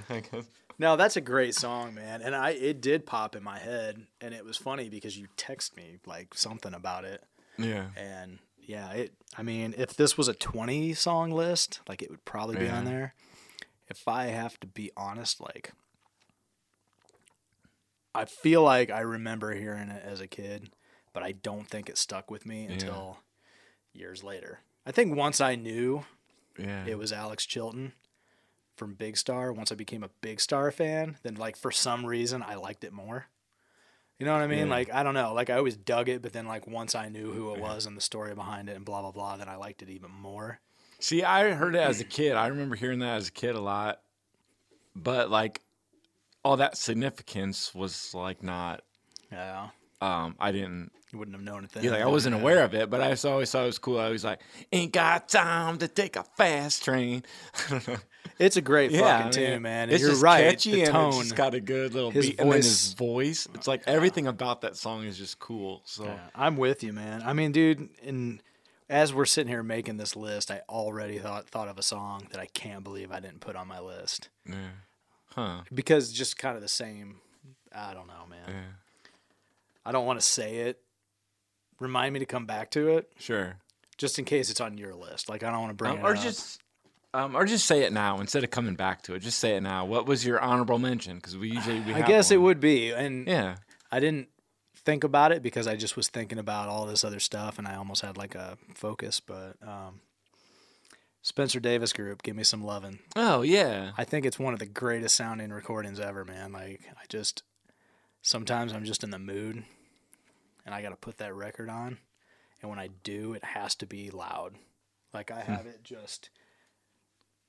[0.79, 2.21] No, that's a great song, man.
[2.21, 5.75] And I it did pop in my head and it was funny because you text
[5.77, 7.23] me like something about it.
[7.57, 7.87] yeah.
[7.95, 12.25] And yeah, it I mean, if this was a 20 song list, like it would
[12.25, 13.13] probably be on there.
[13.89, 15.71] If I have to be honest, like
[18.15, 20.69] I feel like I remember hearing it as a kid,
[21.13, 23.17] but I don't think it stuck with me until
[23.91, 24.59] years later.
[24.85, 26.05] I think once I knew
[26.57, 26.85] Yeah.
[26.85, 27.93] it was Alex Chilton
[28.75, 29.51] from Big Star.
[29.53, 32.93] Once I became a Big Star fan, then like for some reason I liked it
[32.93, 33.27] more.
[34.19, 34.67] You know what I mean?
[34.67, 34.73] Yeah.
[34.73, 35.33] Like I don't know.
[35.33, 37.97] Like I always dug it, but then like once I knew who it was and
[37.97, 40.59] the story behind it and blah blah blah, then I liked it even more.
[40.99, 42.33] See, I heard it as a kid.
[42.33, 44.01] I remember hearing that as a kid a lot.
[44.95, 45.61] But like
[46.43, 48.83] all that significance was like not
[49.31, 49.69] Yeah,
[50.01, 51.83] um I didn't you wouldn't have known it then.
[51.83, 53.99] yeah, like I wasn't aware of it, but I just always thought it was cool.
[53.99, 54.39] I was like,
[54.71, 57.23] ain't got time to take a fast train.
[57.67, 57.95] I don't know.
[58.39, 59.83] It's a great Yeah, fucking tune, man.
[59.83, 60.43] And It's you're just right.
[60.49, 61.09] catchy the and tone.
[61.09, 63.47] it's just got a good little his beat, and then his voice.
[63.53, 65.81] It's like everything about that song is just cool.
[65.85, 67.21] So Yeah, I'm with you, man.
[67.23, 68.41] I mean, dude, and
[68.89, 72.39] as we're sitting here making this list, I already thought thought of a song that
[72.39, 74.29] I can't believe I didn't put on my list.
[74.49, 74.55] yeah.
[75.35, 75.61] huh?
[75.71, 77.17] because just kind of the same.
[77.75, 78.39] I don't know, man.
[78.47, 79.09] Yeah.
[79.85, 80.79] I don't want to say it.
[81.83, 83.57] Remind me to come back to it, Sure.
[83.97, 85.27] just in case it's on your list.
[85.29, 86.23] Like I don't want to bring Um, it or up.
[86.23, 86.61] just
[87.13, 89.19] um, or just say it now instead of coming back to it.
[89.19, 89.85] Just say it now.
[89.85, 91.17] What was your honorable mention?
[91.17, 93.57] Because we usually we I guess it would be, and Yeah.
[93.91, 94.29] I didn't
[94.75, 97.75] think about it because I just was thinking about all this other stuff, and I
[97.75, 99.19] almost had like a focus.
[99.19, 100.01] But um,
[101.21, 102.99] Spencer Davis Group, give me some lovin'.
[103.15, 103.91] Oh yeah.
[103.97, 106.51] I think it's one of the greatest sounding recordings ever, man.
[106.51, 107.43] Like I just
[108.21, 109.63] sometimes I'm just in the mood
[110.65, 111.97] and I got to put that record on
[112.61, 114.55] and when I do it has to be loud.
[115.13, 116.29] Like I have it just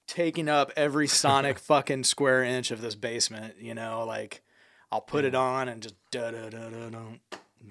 [0.07, 4.43] taking up every sonic fucking square inch of this basement, you know, like
[4.93, 7.01] I'll put it on and just da da da da da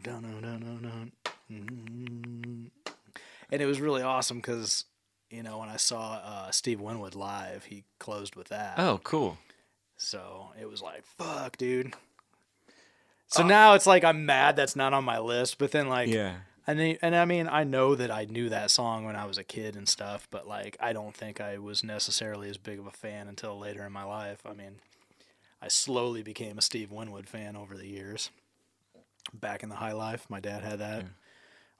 [0.03, 1.05] da da da da
[3.51, 4.85] and it was really awesome cuz
[5.29, 8.75] you know, when I saw uh, Steve Winwood live, he closed with that.
[8.77, 9.39] Oh cool.
[9.97, 11.95] So it was like, fuck, dude.
[13.33, 16.07] So uh, now it's like I'm mad that's not on my list, but then like,
[16.09, 16.35] Yeah.
[16.67, 19.37] and then, and I mean, I know that I knew that song when I was
[19.39, 22.85] a kid and stuff, but like, I don't think I was necessarily as big of
[22.85, 24.41] a fan until later in my life.
[24.45, 24.75] I mean,
[25.61, 28.29] I slowly became a Steve Winwood fan over the years.
[29.33, 31.05] Back in the High Life, my dad had that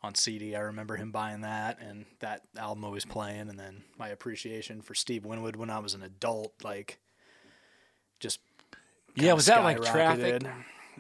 [0.02, 0.56] on CD.
[0.56, 3.50] I remember him buying that, and that album always playing.
[3.50, 6.98] And then my appreciation for Steve Winwood when I was an adult, like,
[8.20, 8.40] just
[9.16, 9.34] Yeah.
[9.34, 10.42] Was that like traffic.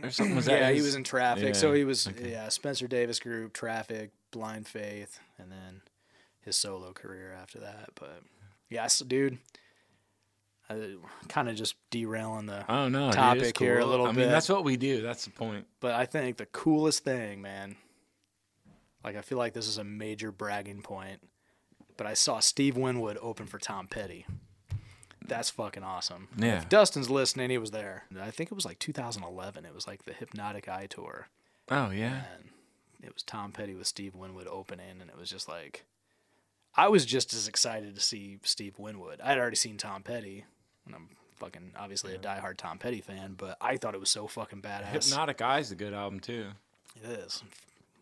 [0.01, 0.35] Or something?
[0.35, 0.59] Was that?
[0.59, 1.55] yeah, he was in Traffic.
[1.55, 2.31] So he was okay.
[2.31, 5.81] yeah, Spencer Davis Group, Traffic, Blind Faith, and then
[6.41, 7.89] his solo career after that.
[7.95, 8.21] But
[8.69, 9.37] yeah, so, dude,
[11.27, 12.65] kind of just derailing the.
[12.69, 13.07] Oh no.
[13.07, 14.29] dude, topic it's here a little I mean, bit.
[14.29, 15.01] that's what we do.
[15.01, 15.67] That's the point.
[15.79, 17.75] But I think the coolest thing, man,
[19.03, 21.21] like I feel like this is a major bragging point.
[21.95, 24.25] But I saw Steve Winwood open for Tom Petty.
[25.28, 26.28] That's fucking awesome.
[26.38, 26.57] Yeah.
[26.57, 28.05] If Dustin's listening, he was there.
[28.19, 29.65] I think it was like 2011.
[29.65, 31.28] It was like the Hypnotic Eye Tour.
[31.71, 32.24] Oh yeah.
[32.36, 32.49] and
[33.01, 35.86] it was Tom Petty with Steve Winwood opening, and it was just like
[36.76, 39.21] I was just as excited to see Steve Winwood.
[39.21, 40.45] I'd already seen Tom Petty,
[40.86, 44.28] and I'm fucking obviously a diehard Tom Petty fan, but I thought it was so
[44.28, 44.86] fucking badass.
[45.09, 46.47] Hypnotic Eye's a good album too.
[47.03, 47.43] It is.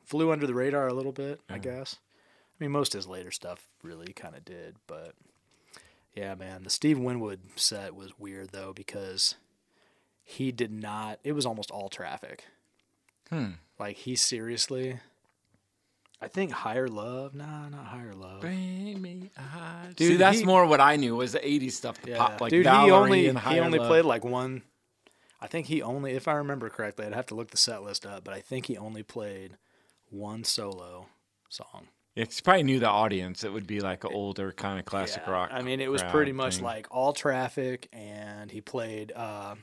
[0.06, 1.98] Flew under the radar a little bit, I guess.
[2.60, 5.14] I mean, most of his later stuff really kind of did, but
[6.14, 9.36] yeah, man, the Steve Winwood set was weird though because
[10.24, 11.20] he did not.
[11.24, 12.46] It was almost all traffic.
[13.30, 13.52] Hmm.
[13.80, 15.00] Like he seriously.
[16.24, 17.34] I think higher love.
[17.34, 18.42] Nah, not higher love.
[18.42, 19.88] Bring me a high.
[19.96, 22.00] Dude, See, that's he- more what I knew was the '80s stuff.
[22.02, 23.88] The Yeah, pop, like dude, Valerie he only and he only Love.
[23.88, 24.62] played like one.
[25.44, 28.06] I think he only, if I remember correctly, I'd have to look the set list
[28.06, 29.58] up, but I think he only played
[30.12, 31.08] one solo
[31.50, 31.88] song.
[32.16, 33.44] Yeah, 'cause you probably knew the audience.
[33.44, 35.50] It would be like an older kind of classic Yeah, rock.
[35.54, 36.66] I mean, it was pretty much thing.
[36.66, 39.56] like all traffic, and he played uh,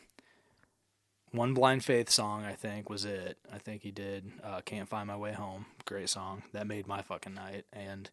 [1.31, 2.45] one Blind Faith song.
[2.45, 3.39] I think was it.
[3.53, 7.03] I think he did uh, "Can't Find My Way Home." Great song that made my
[7.03, 8.09] fucking night, and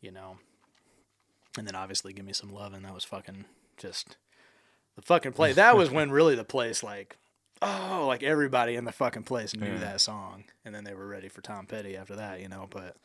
[0.00, 0.36] you know,
[1.56, 3.46] and then obviously "Give Me Some Love," and that was fucking
[3.78, 4.16] just
[4.96, 5.56] the fucking place.
[5.56, 7.16] That was when really the place like.
[7.64, 9.78] Oh, like everybody in the fucking place knew Yeah.
[9.78, 12.66] that song, and then they were ready for Tom Petty after that, you know.
[12.68, 12.96] But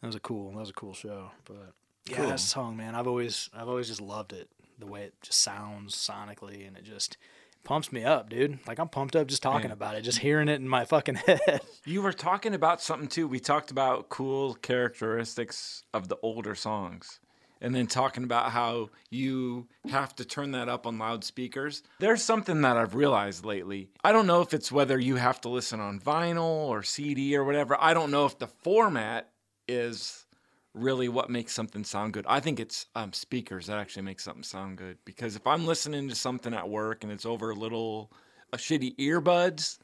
[0.00, 1.30] that was a cool, that was a cool show.
[1.44, 1.72] But
[2.08, 2.28] Yeah, Cool.
[2.28, 2.94] that song, man.
[2.94, 4.48] I've always I've always just loved it.
[4.78, 7.16] The way it just sounds sonically and it just
[7.64, 8.58] pumps me up, dude.
[8.66, 9.74] Like I'm pumped up just talking Yeah.
[9.74, 11.60] about it, just hearing it in my fucking head.
[11.84, 13.28] You were talking about something too.
[13.28, 17.20] We talked about cool characteristics of the older songs.
[17.62, 21.82] And then talking about how you have to turn that up on loudspeakers.
[21.98, 23.90] There's something that I've realized lately.
[24.02, 27.44] I don't know if it's whether you have to listen on vinyl or CD or
[27.44, 27.76] whatever.
[27.78, 29.28] I don't know if the format
[29.70, 30.26] is
[30.74, 32.24] really what makes something sound good.
[32.28, 34.98] I think it's um, speakers that actually make something sound good.
[35.04, 38.12] Because if I'm listening to something at work and it's over a little
[38.52, 39.78] a shitty earbuds,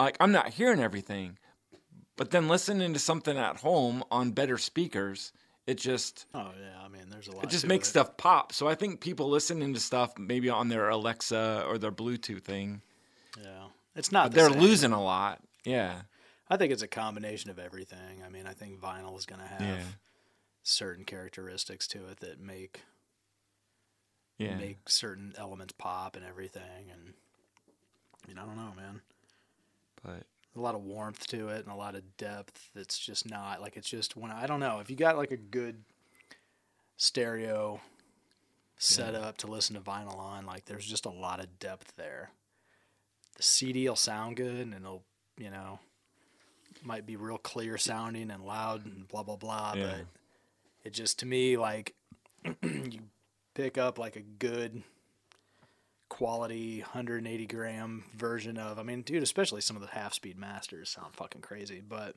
[0.00, 1.38] like I'm not hearing everything.
[2.16, 5.32] But then listening to something at home on better speakers,
[5.66, 7.44] it just oh yeah, I mean, there's a lot.
[7.44, 7.90] it just makes it.
[7.92, 8.52] stuff pop.
[8.52, 12.82] So I think people listening to stuff maybe on their Alexa or their Bluetooth thing,
[13.42, 13.64] Yeah,
[13.96, 14.30] it's not.
[14.30, 14.60] the they're same.
[14.60, 15.40] losing a lot.
[15.64, 16.02] Yeah.
[16.52, 18.22] I think it's a combination of everything.
[18.22, 19.84] I mean, I think vinyl is going to have Yeah.
[20.62, 22.82] certain characteristics to it that make
[24.36, 24.56] Yeah.
[24.58, 26.90] make certain elements pop and everything.
[26.90, 27.14] And
[28.22, 29.00] I mean, I don't know, man.
[30.02, 33.62] But a lot of warmth to it and a lot of depth that's just not
[33.62, 35.84] like it's just when I don't know if you got like a good
[36.98, 37.80] stereo
[38.76, 42.32] setup to listen to vinyl on like there's just a lot of depth there
[43.36, 45.04] the CD will sound good and it'll
[45.38, 45.78] you know
[46.82, 49.86] might be real clear sounding and loud and blah blah blah Yeah.
[49.86, 50.06] but
[50.84, 51.94] it just to me like
[52.62, 53.00] you
[53.54, 54.82] pick up like a good
[56.08, 60.90] quality 180 gram version of i mean dude especially some of the half speed masters
[60.90, 62.14] sound fucking crazy but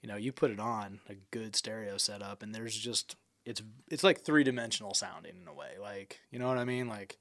[0.00, 4.02] you know you put it on a good stereo setup and there's just it's it's
[4.02, 7.18] like three dimensional sounding in a way like you know what i mean like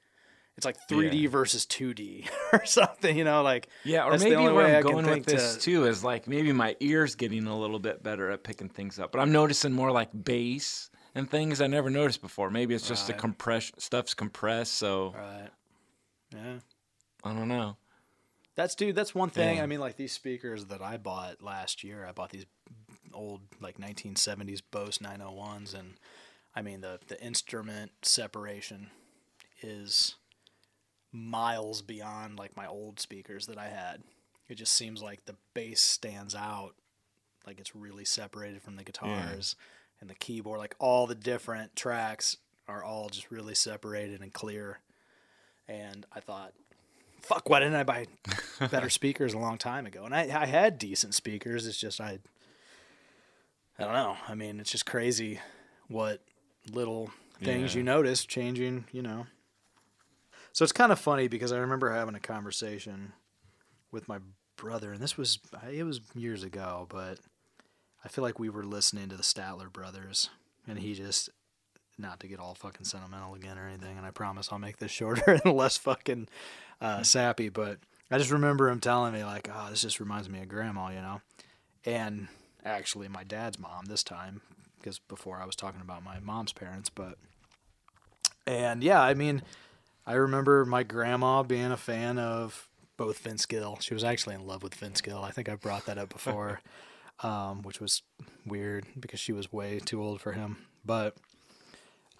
[0.60, 1.30] it's like 3d Yeah.
[1.30, 4.76] versus 2d or something you know like yeah, or that's the maybe only where way
[4.76, 8.03] I'm going with this to- too is like maybe my ears getting a little bit
[8.03, 9.12] better at picking things up.
[9.12, 12.49] But I'm noticing more like bass and things I never noticed before.
[12.49, 15.49] Maybe it's just the compression stuff's compressed, so right
[16.36, 16.60] yeah
[17.24, 17.78] I don't know.
[18.55, 18.95] That's dude.
[18.95, 19.57] That's one thing.
[19.57, 19.64] Yeah.
[19.64, 22.05] I mean, like these speakers that I bought last year.
[22.05, 22.45] I bought these
[23.14, 25.93] old like 1970s Bose 901s, and
[26.55, 28.89] I mean the the instrument separation
[29.62, 30.16] is
[31.12, 34.01] miles beyond like my old speakers that I had.
[34.47, 36.74] It just seems like the bass stands out,
[37.45, 39.55] like it's really separated from the guitars
[40.01, 40.60] and the keyboard.
[40.60, 42.38] Like all the different tracks
[42.68, 44.80] are all just really separated and clear.
[45.68, 46.53] And I thought,
[47.22, 48.07] fuck, why didn't I buy
[48.72, 50.03] better speakers a long time ago?
[50.05, 51.68] And I, I had decent speakers.
[51.68, 52.18] It's just I,
[53.78, 54.18] I don't know.
[54.28, 55.39] I mean, it's just crazy
[55.88, 56.22] what
[56.72, 57.80] little things Yeah.
[57.80, 58.86] you notice changing.
[58.91, 59.28] You know.
[60.53, 63.13] So it's kind of funny because I remember having a conversation
[63.91, 64.19] with my
[64.55, 65.39] brother, and this was
[65.71, 67.19] it was years ago, but
[68.03, 70.29] I feel like we were listening to the Statler brothers,
[70.67, 71.29] and he just
[71.97, 74.91] not to get all fucking sentimental again or anything, and I promise I'll make this
[74.99, 76.27] shorter and less fucking
[76.81, 77.77] uh, sappy, but
[78.11, 81.01] I just remember him telling me like, "Oh, this just reminds me of grandma," you
[81.01, 81.21] know,
[81.85, 82.27] and
[82.65, 84.41] actually my dad's mom this time
[84.79, 87.17] because before I was talking about my mom's parents, but
[88.47, 89.43] and yeah, I mean,
[90.05, 93.77] I remember my grandma being a fan of both Vince Gill.
[93.79, 95.23] She was actually in love with Vince Gill.
[95.23, 96.61] I think I brought that up before,
[97.23, 98.01] um, which was
[98.45, 100.57] weird because she was way too old for him.
[100.83, 101.15] But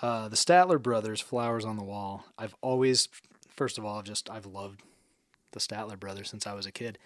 [0.01, 3.09] uh, the Statler brothers, "Flowers on the Wall." I've always,
[3.49, 4.82] first of all, I've just I've loved
[5.51, 6.97] the Statler brothers since I was a kid.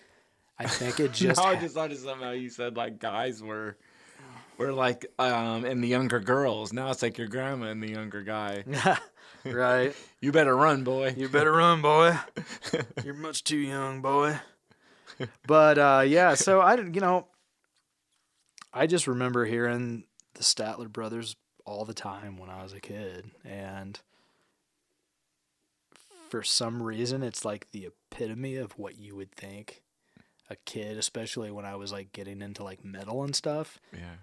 [0.60, 3.78] I think it just no, I just thought it somehow you said like guys were
[4.58, 6.74] were like um and the younger girls.
[6.74, 8.64] Now it's like your grandma and the younger guy.
[9.46, 9.96] right.
[10.22, 11.14] You better run, boy.
[11.18, 12.18] You better run, boy.
[13.04, 14.40] You're much too young, boy.
[15.48, 17.28] But uh, yeah, so I you know,
[18.74, 21.36] I just remember hearing the Statler brothers
[21.66, 24.00] all the time when I was a kid, and
[26.30, 29.84] for some reason, it's like the epitome of what you would think
[30.50, 34.16] a kid, especially when I was like getting into like metal and stuff, yeah.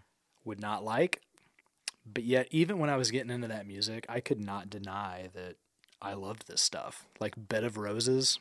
[0.45, 1.20] Would not like.
[2.12, 5.57] But yet, even when I was getting into that music, I could not deny that
[6.01, 7.07] I loved this stuff.
[7.20, 8.38] Like Bed of Roses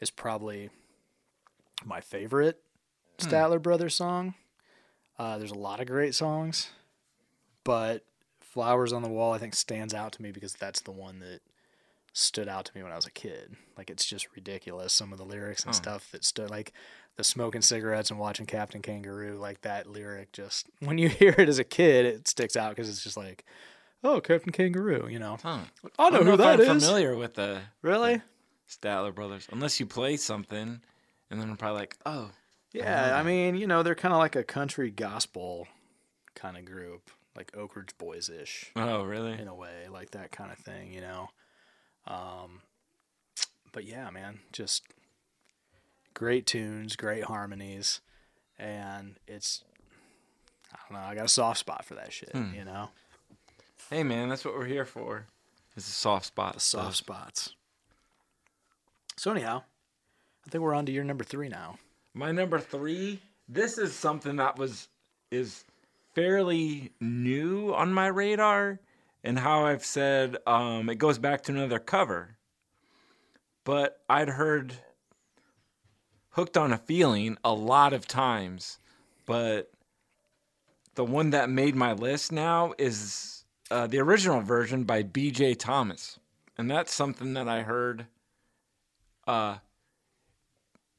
[0.00, 0.70] is probably
[1.84, 2.60] my favorite
[3.18, 4.34] Statler Brothers song.
[5.18, 6.70] Uh, there's a lot of great songs,
[7.64, 8.04] but
[8.40, 11.40] Flowers on the Wall I think stands out to me because that's the one that
[12.18, 13.56] stood out to me when I was a kid.
[13.76, 15.80] Like it's just ridiculous some of the lyrics and Huh.
[15.82, 16.72] stuff that stood like
[17.16, 19.36] the smoking cigarettes and watching Captain Kangaroo.
[19.38, 22.88] Like that lyric just when you hear it as a kid, it sticks out because
[22.88, 23.44] it's just like,
[24.04, 25.38] oh, Captain Kangaroo, you know.
[25.42, 25.60] Huh.
[25.98, 26.84] I know don't know who if that I'm is.
[26.84, 28.22] familiar with the Really?
[28.68, 29.48] Statler brothers.
[29.52, 30.80] Unless you play something
[31.30, 32.30] and then I'm probably like, oh.
[32.72, 35.66] Yeah, I mean, you know, they're kind of like a country gospel
[36.34, 37.10] kind of group.
[37.34, 39.32] like Oak Ridge Boys ish Oh, really?
[39.32, 41.28] in a way, like that kind of thing, you know.
[42.08, 42.62] Um,
[43.72, 44.82] but yeah, man, just
[46.14, 48.00] great tunes, great harmonies,
[48.58, 49.62] and it's
[50.72, 52.54] I don't know, I got a soft spot for that shit, Hmm.
[52.54, 52.88] you know,
[53.90, 55.26] Hey, man, that's what we're here for.
[55.76, 56.54] It's a soft spot.
[56.54, 57.54] the soft spots.
[59.16, 59.62] So anyhow,
[60.46, 61.78] I think we're on to your number three now.
[62.14, 63.20] My number three.
[63.48, 64.88] This is something that was
[65.30, 65.64] is
[66.14, 68.78] fairly new on my radar,
[69.28, 72.38] and how I've said um, it goes back to another cover.
[73.62, 74.72] But I'd heard
[76.30, 78.78] "Hooked on a Feeling" a lot of times,
[79.26, 79.70] but
[80.94, 85.56] the one that made my list now is uh, the original version by B.J.
[85.56, 86.18] Thomas,
[86.56, 88.06] and that's something that I heard.
[89.26, 89.58] Uh,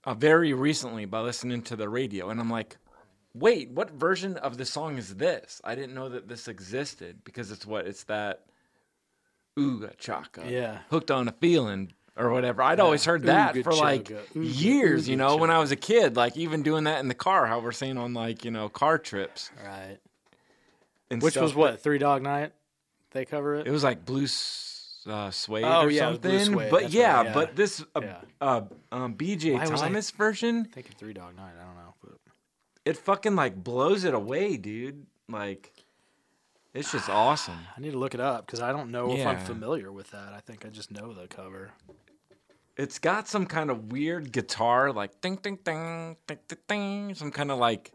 [0.04, 2.78] uh, very recently by listening to the radio, and I'm like,
[3.34, 5.62] wait, what version of the song is this?
[5.64, 8.46] I didn't know that this existed because it's what it's that
[9.58, 10.80] ooga chaka, Yeah.
[10.90, 12.62] hooked on a feeling or whatever.
[12.62, 14.26] I'd always heard that Ooga for like ooga-
[14.62, 15.50] years, you ooga know, when.
[15.50, 18.14] I was a kid, like even doing that in the car, how we're saying on
[18.14, 19.98] like you know car trips, Right.
[21.10, 21.44] and Which stuff.
[21.44, 22.52] was what Three Dog Night?
[23.12, 23.68] They cover it.
[23.68, 24.28] It was like blue
[25.08, 26.40] uh, suede Oh, or yeah, something.
[26.46, 27.34] suede, but yeah, right, yeah.
[27.34, 28.22] but this uh, Yeah.
[28.42, 28.62] uh,
[28.92, 30.66] um, BJ Why was I- Thomas version.
[30.66, 31.54] thinking Three Dog Night.
[31.60, 31.89] I don't know,
[32.86, 35.06] it fucking like blows it away, dude.
[35.28, 35.74] Like,
[36.74, 37.60] it's just awesome.
[37.78, 40.34] I need to look it up because I don't know if I'm familiar with that.
[40.34, 41.72] I think I just know the cover.
[42.78, 47.16] It's got some kind of weird guitar, like ding ding ding ding ding ding.
[47.16, 47.92] Some kind of like,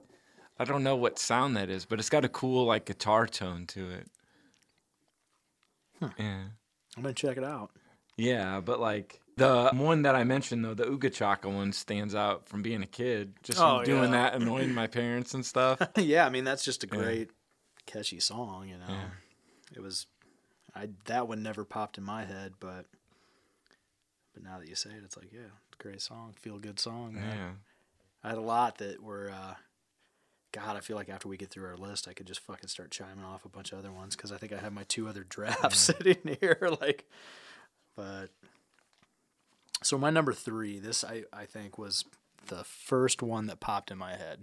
[0.58, 3.66] I don't know what sound that is, but it's got a cool like guitar tone
[3.68, 4.10] to it.
[6.18, 6.42] Yeah,
[6.96, 7.70] I'm gonna check it out.
[8.18, 12.48] yeah, but like the one that I mentioned though, the Ooga Chaka one stands out
[12.48, 14.30] from being a kid, just Oh, doing yeah.
[14.30, 15.80] that, annoying my parents and stuff.
[15.96, 17.30] yeah, I mean that's just a great,
[17.86, 18.68] catchy song.
[18.68, 19.08] You know, Yeah.
[19.76, 20.06] it was.
[20.74, 22.86] I that one never popped in my head, but
[24.32, 26.78] but now that you say it, it's like yeah, it's a great song, feel good
[26.80, 27.14] song.
[27.14, 27.36] Man.
[27.36, 27.50] Yeah.
[28.22, 29.30] I had a lot that were.
[29.30, 29.54] Uh,
[30.52, 32.92] God, I feel like after we get through our list, I could just fucking start
[32.92, 35.24] chiming off a bunch of other ones because I think I have my two other
[35.24, 36.56] drafts sitting here.
[36.80, 37.08] Like,
[37.96, 38.28] but
[39.84, 42.04] so my number three, this I I think was
[42.46, 44.40] the first one that popped in my head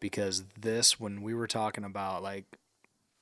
[0.00, 2.44] because this when we were talking about like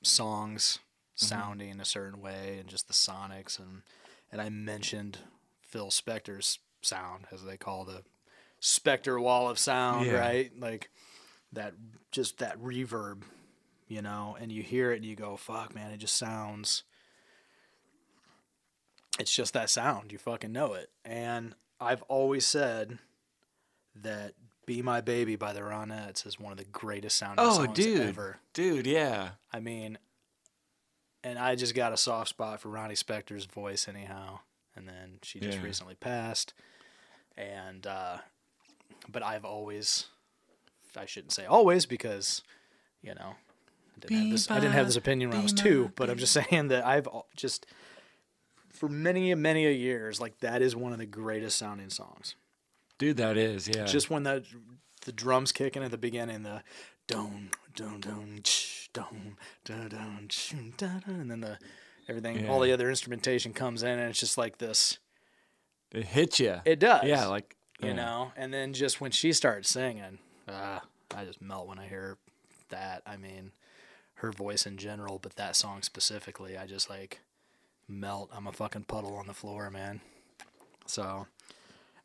[0.03, 0.79] songs
[1.17, 1.25] mm-hmm.
[1.25, 3.81] sounding a certain way and just the sonics and
[4.31, 5.19] and I mentioned
[5.61, 8.03] Phil Spector's sound as they call the
[8.61, 10.19] Spector wall of sound, Yeah.
[10.19, 10.51] right?
[10.59, 10.89] Like
[11.53, 11.73] that
[12.11, 13.23] just that reverb,
[13.87, 16.83] you know, and you hear it and you go, "Fuck, man, it just sounds
[19.19, 20.11] it's just that sound.
[20.11, 22.99] You fucking know it." And I've always said
[23.95, 24.33] that
[24.65, 28.01] "Be My Baby" by the Ronettes is one of the greatest sounding Oh, songs dude,
[28.01, 28.39] ever.
[28.53, 29.31] dude, yeah.
[29.51, 29.97] I mean,
[31.23, 34.39] and I just got a soft spot for Ronnie Spector's voice, anyhow.
[34.75, 35.63] And then she just Yeah.
[35.63, 36.53] recently passed,
[37.35, 38.19] and uh,
[39.09, 40.05] but I've always,
[40.95, 42.43] I shouldn't say always because,
[43.01, 43.35] you know,
[43.95, 45.91] I didn't, have this, I didn't have this opinion when I was two.
[45.95, 47.65] But I'm just saying that I've just,
[48.77, 52.35] for many and many a years, like that is one of the greatest sounding songs.
[52.97, 53.85] Dude, that is, yeah.
[53.85, 54.43] Just when the
[55.05, 56.63] the drums kicking at the beginning, the
[57.07, 61.57] don don don ch, don don don ch, and then the
[62.07, 64.97] everything, all the other instrumentation comes in, and it's just like this.
[65.91, 66.61] it hits you.
[66.65, 67.93] It does, Yeah, like you yeah.
[67.93, 68.31] know.
[68.35, 70.17] And then just when she starts singing,
[70.47, 70.81] ah,
[71.15, 72.17] I just melt when I hear
[72.69, 73.03] that.
[73.05, 73.51] I mean,
[74.15, 77.21] her voice in general, but that song specifically, I just like
[77.87, 78.29] melt.
[78.35, 80.01] I'm a fucking puddle on the floor, man.
[80.85, 81.27] So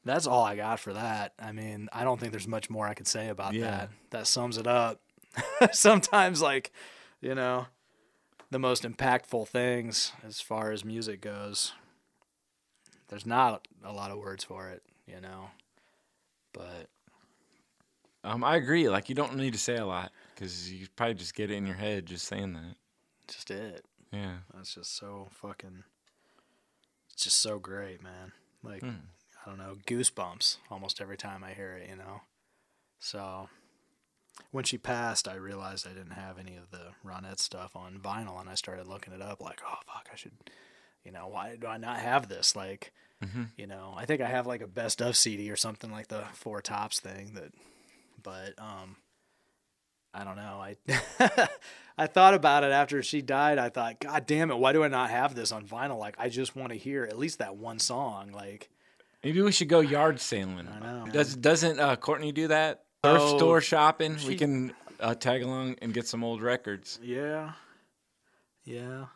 [0.04, 1.32] that's all I got for that.
[1.38, 3.62] I mean, I don't think there's much more I could say about Yeah.
[3.70, 3.90] that.
[4.10, 5.00] That sums it up.
[5.72, 6.72] Sometimes, like,
[7.20, 7.66] you know,
[8.50, 11.72] the most impactful things as far as music goes,
[13.08, 15.50] there's not a lot of words for it, you know.
[16.52, 16.88] But
[18.24, 18.88] Um, I agree.
[18.88, 21.66] Like you don't need to say a lot because you probably just get it in
[21.66, 22.76] your head just saying that.
[23.26, 23.84] just it.
[24.12, 24.36] Yeah.
[24.54, 25.84] That's just so fucking.
[27.12, 28.32] It's just so great, man.
[28.62, 28.82] Like,
[29.44, 32.20] I don't know, goosebumps almost every time I hear it, you know?
[33.00, 33.48] So,
[34.50, 38.40] when she passed, I realized I didn't have any of the Ronette stuff on vinyl,
[38.40, 40.32] and I started looking it up, like, oh, fuck, I should,
[41.04, 42.54] you know, why do I not have this?
[42.54, 42.92] Like,
[43.56, 46.24] you know, I think I have like a best of CD or something like the
[46.34, 47.52] Four Tops thing that,
[48.22, 48.96] but, um,
[50.14, 50.62] I don't know.
[50.62, 51.48] I
[51.98, 53.58] I thought about it after she died.
[53.58, 55.98] I thought, God damn it, why do I not have this on vinyl?
[55.98, 58.32] Like, I just want to hear at least that one song.
[58.32, 58.68] Like,
[59.24, 60.68] Maybe we should go yard sailing.
[60.68, 61.06] I know.
[61.12, 62.84] Does doesn't uh, Courtney do that?
[63.02, 64.16] Thrift Oh, store shopping.
[64.26, 66.98] we can uh, tag along and get some old records.
[67.02, 67.52] Yeah.
[68.64, 69.06] Yeah.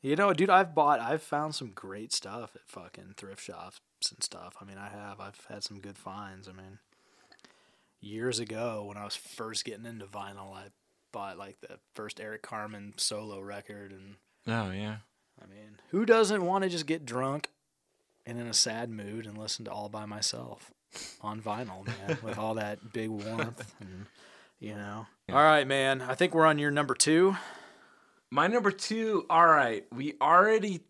[0.00, 3.80] You know, dude, I've bought, I've found some great stuff at fucking thrift shops
[4.10, 4.54] and stuff.
[4.60, 5.20] I mean, I have.
[5.20, 6.48] I've had some good finds.
[6.48, 6.78] I mean,
[8.02, 10.66] years ago when I was first getting into vinyl, I
[11.12, 13.92] bought like the first Eric Carmen solo record.
[13.92, 14.96] And Oh yeah.
[15.40, 17.48] I mean, who doesn't want to just get drunk
[18.26, 20.70] and in a sad mood and listen to All by Myself
[21.20, 24.06] on vinyl, man, with all that big warmth and,
[24.60, 25.06] you know.
[25.30, 26.02] All right, man.
[26.02, 27.36] I think we're on your number two.
[28.30, 29.24] My number two.
[29.30, 30.80] All right, we already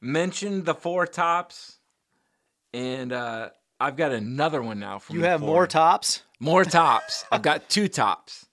[0.00, 1.78] mentioned the four tops,
[2.72, 3.50] and uh,
[3.80, 4.98] I've got another one now.
[4.98, 6.22] From You have more tops?
[6.40, 7.24] More tops.
[7.32, 8.46] I've got two tops.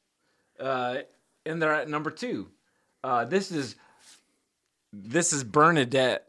[0.59, 0.99] Uh,
[1.45, 2.49] and they're at number two.
[3.03, 3.75] Uh, this is
[4.93, 6.27] this is Bernadette.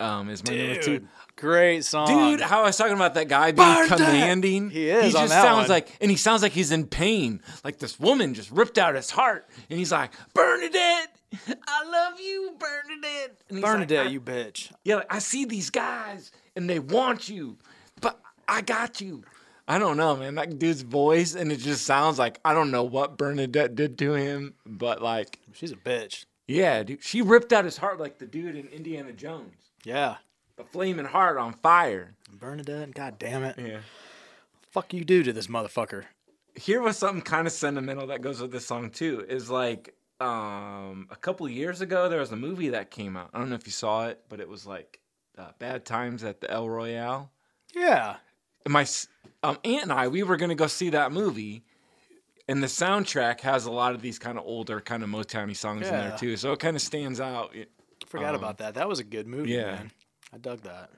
[0.00, 1.06] Um, is my number two.
[1.36, 2.06] Great song.
[2.08, 3.98] Dude, how I was talking about that guy being Bernadette!
[3.98, 4.70] commanding.
[4.70, 5.76] He is He on just that sounds one.
[5.76, 7.40] like, and he sounds like he's in pain.
[7.64, 11.14] Like this woman just ripped out his heart, and he's like, Bernadette,
[11.68, 13.36] I love you, Bernadette.
[13.48, 14.72] He's like, Bernadette, you bitch.
[14.84, 17.56] yeah, like, I see these guys and they want you,
[18.52, 19.24] I got you.
[19.66, 20.34] I don't know, man.
[20.34, 24.12] That dude's voice, and it just sounds like I don't know what Bernadette did to
[24.14, 26.24] him, but like, She's a bitch.
[26.46, 30.16] yeah, dude, she ripped out his heart like the dude in Indiana Jones, Yeah.
[30.56, 32.14] the flaming heart on fire.
[32.32, 33.56] Bernadette, god damn it.
[33.58, 33.78] Yeah.
[34.70, 36.04] Fuck you do to this motherfucker.
[36.54, 39.24] Here was something kind of sentimental that goes with this song too.
[39.28, 43.30] Is like um a couple years ago there was a movie that came out.
[43.32, 45.00] I don't know if you saw it, but it was like
[45.38, 47.30] uh, Bad Times at the El Royale.
[47.74, 48.16] Yeah.
[48.68, 48.86] My
[49.42, 51.62] um, aunt and I, we were gonna go see that movie,
[52.48, 55.86] and the soundtrack has a lot of these kind of older, kind of Motowny songs
[55.86, 56.36] in there too.
[56.36, 57.54] So it kind of stands out.
[58.06, 58.74] Forgot about that.
[58.74, 59.72] That was a good movie, Um, yeah.
[59.76, 59.90] man.
[60.34, 60.90] I dug that.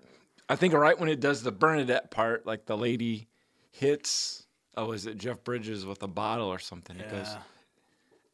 [0.49, 3.29] I think right when it does the Bernadette part, like the lady
[3.71, 4.47] hits,
[4.77, 6.99] oh, is it Jeff Bridges with a bottle or something?
[6.99, 7.39] It goes, Yeah.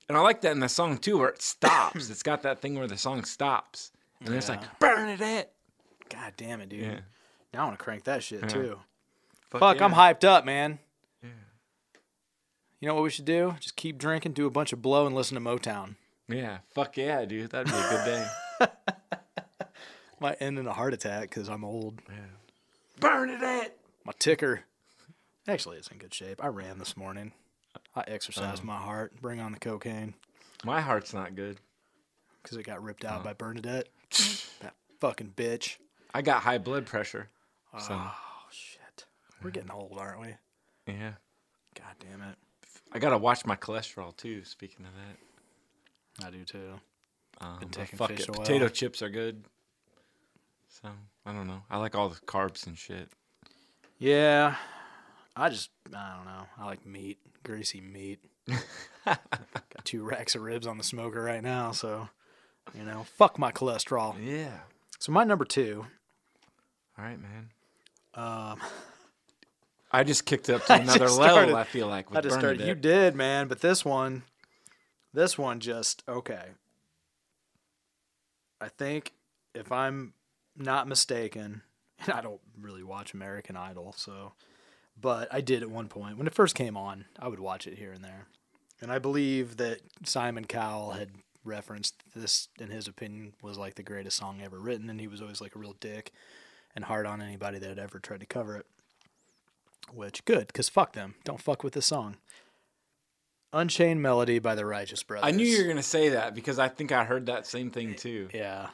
[0.08, 2.10] and I like that in the song too, where it stops.
[2.10, 3.92] it's got that thing where the song stops,
[4.24, 4.56] and it's Yeah.
[4.56, 5.52] like Bernadette.
[6.08, 6.80] God damn it, dude.
[6.80, 7.00] Yeah.
[7.54, 8.78] Now I want to crank that shit too.
[9.50, 10.78] Fuck, Fuck, I'm hyped up, man.
[11.22, 11.28] Yeah.
[12.80, 13.56] You know what we should do?
[13.60, 15.96] Just keep drinking, do a bunch of blow, and listen to Motown.
[16.28, 17.50] Yeah, fuck yeah, dude.
[17.50, 18.26] That'd be a good day.
[20.20, 22.00] Might end in a heart attack because I'm old.
[23.00, 23.76] burn it Bernadette.
[24.04, 24.62] My ticker
[25.48, 26.42] actually is in good shape.
[26.44, 27.32] I ran this morning.
[27.96, 28.66] I exercised Oh.
[28.66, 29.20] my heart.
[29.20, 30.14] Bring on the cocaine
[30.64, 31.58] My heart's not good.
[32.42, 33.24] because it got ripped out oh.
[33.24, 33.88] by Bernadette.
[34.60, 35.76] that fucking bitch.
[36.14, 37.28] I got high blood pressure.
[37.78, 38.29] So Oh shit.
[39.42, 40.34] We're getting old, aren't we?
[40.86, 41.12] yeah.
[41.74, 42.36] God damn it.
[42.92, 44.44] I gotta watch my cholesterol too.
[44.44, 44.92] Speaking of
[46.20, 46.80] that, I do too.
[47.40, 48.30] um, but taking fuck fish it.
[48.30, 48.36] oil.
[48.36, 49.44] Potato chips are good.
[50.68, 50.88] So
[51.24, 51.62] I don't know.
[51.70, 53.08] I like all the carbs and shit.
[53.98, 54.56] Yeah.
[55.36, 56.46] I just I don't know.
[56.58, 58.18] I like meat, greasy meat.
[59.06, 59.20] Got
[59.84, 62.08] two racks of ribs on the smoker right now, so
[62.74, 64.16] you know, fuck my cholesterol.
[64.20, 64.58] Yeah.
[64.98, 65.86] So my number two,
[66.98, 67.50] All right, man.
[68.14, 68.60] um,
[69.90, 71.56] I just kicked it up to another level.
[71.56, 72.66] I feel like with I just started.
[72.66, 74.22] You did, man, but this one,
[75.12, 76.44] this one just okay.
[78.60, 79.12] I think
[79.54, 80.12] if I'm
[80.56, 81.62] not mistaken,
[82.00, 84.32] and I don't really watch American Idol, so,
[85.00, 87.06] but I did at one point when it first came on.
[87.18, 88.26] I would watch it here and there,
[88.80, 91.10] and I believe that Simon Cowell had
[91.42, 95.22] referenced this in his opinion was like the greatest song ever written, and he was
[95.22, 96.12] always like a real dick
[96.76, 98.66] and hard on anybody that had ever tried to cover it.
[99.92, 101.14] Which good, because fuck them.
[101.24, 102.16] Don't fuck with this song.
[103.52, 105.26] Unchained Melody by the Righteous Brothers.
[105.26, 107.90] I knew you were gonna say that because I think I heard that same thing
[107.90, 108.28] eh, too.
[108.32, 108.68] Yeah.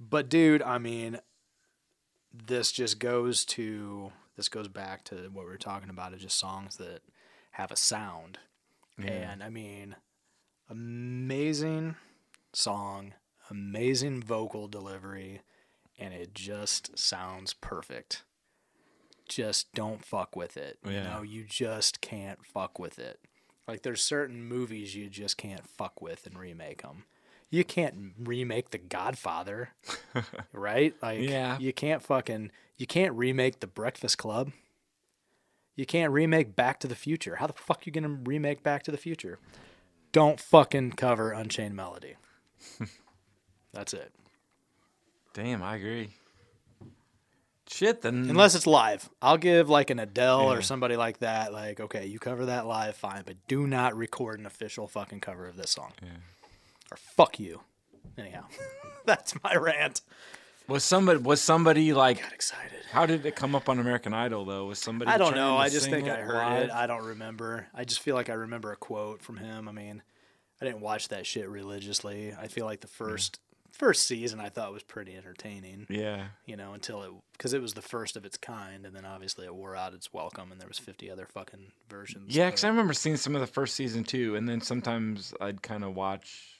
[0.00, 1.20] But dude, I mean,
[2.32, 6.38] this just goes to this goes back to what we were talking about of just
[6.38, 7.00] songs that
[7.52, 8.38] have a sound.
[8.98, 9.96] And I mean,
[10.70, 11.96] amazing
[12.52, 13.12] song,
[13.50, 15.42] amazing vocal delivery,
[15.98, 18.22] and it just sounds perfect.
[19.28, 20.78] Just don't fuck with it.
[20.86, 23.18] You know, you just can't fuck with it.
[23.66, 27.04] Like there's certain movies you just can't fuck with and remake them.
[27.50, 29.70] You can't remake The Godfather,
[30.52, 30.94] right?
[31.02, 31.58] Like Yeah.
[31.58, 34.52] you can't fucking you can't remake The Breakfast Club.
[35.74, 37.36] You can't remake Back to the Future.
[37.36, 39.38] How the fuck are you gonna remake Back to the Future?
[40.12, 42.14] Don't fucking cover Unchained Melody.
[43.72, 44.12] That's it.
[45.34, 46.10] Damn, I agree.
[47.68, 49.08] Shit, then Unless it's live.
[49.20, 50.58] I'll give like an Adele Yeah.
[50.58, 51.52] or somebody like that.
[51.52, 55.46] Like, okay, you cover that live, fine, but do not record an official fucking cover
[55.46, 55.92] of this song.
[56.90, 57.60] Or fuck you.
[58.16, 58.44] Anyhow,
[59.04, 60.00] that's my rant.
[60.68, 62.80] Was somebody was somebody like Got excited.
[62.90, 64.66] how did it come up on American Idol though?
[64.66, 65.56] Was somebody I don't know.
[65.56, 66.62] I just think I heard live?
[66.64, 66.70] it.
[66.72, 67.66] I don't remember.
[67.74, 69.68] I just feel like I remember a quote from him.
[69.68, 70.02] I mean,
[70.60, 72.32] I didn't watch that shit religiously.
[72.36, 73.38] I feel like the first
[73.78, 75.86] first season I thought was pretty entertaining.
[75.88, 76.26] yeah.
[76.46, 79.44] You know, until it because it was the first of its kind, and then obviously
[79.46, 82.34] it wore out its welcome, and there was fifty other fucking versions.
[82.34, 85.62] Yeah, because I remember seeing some of the first season too, and then sometimes I'd
[85.62, 86.54] kind of watch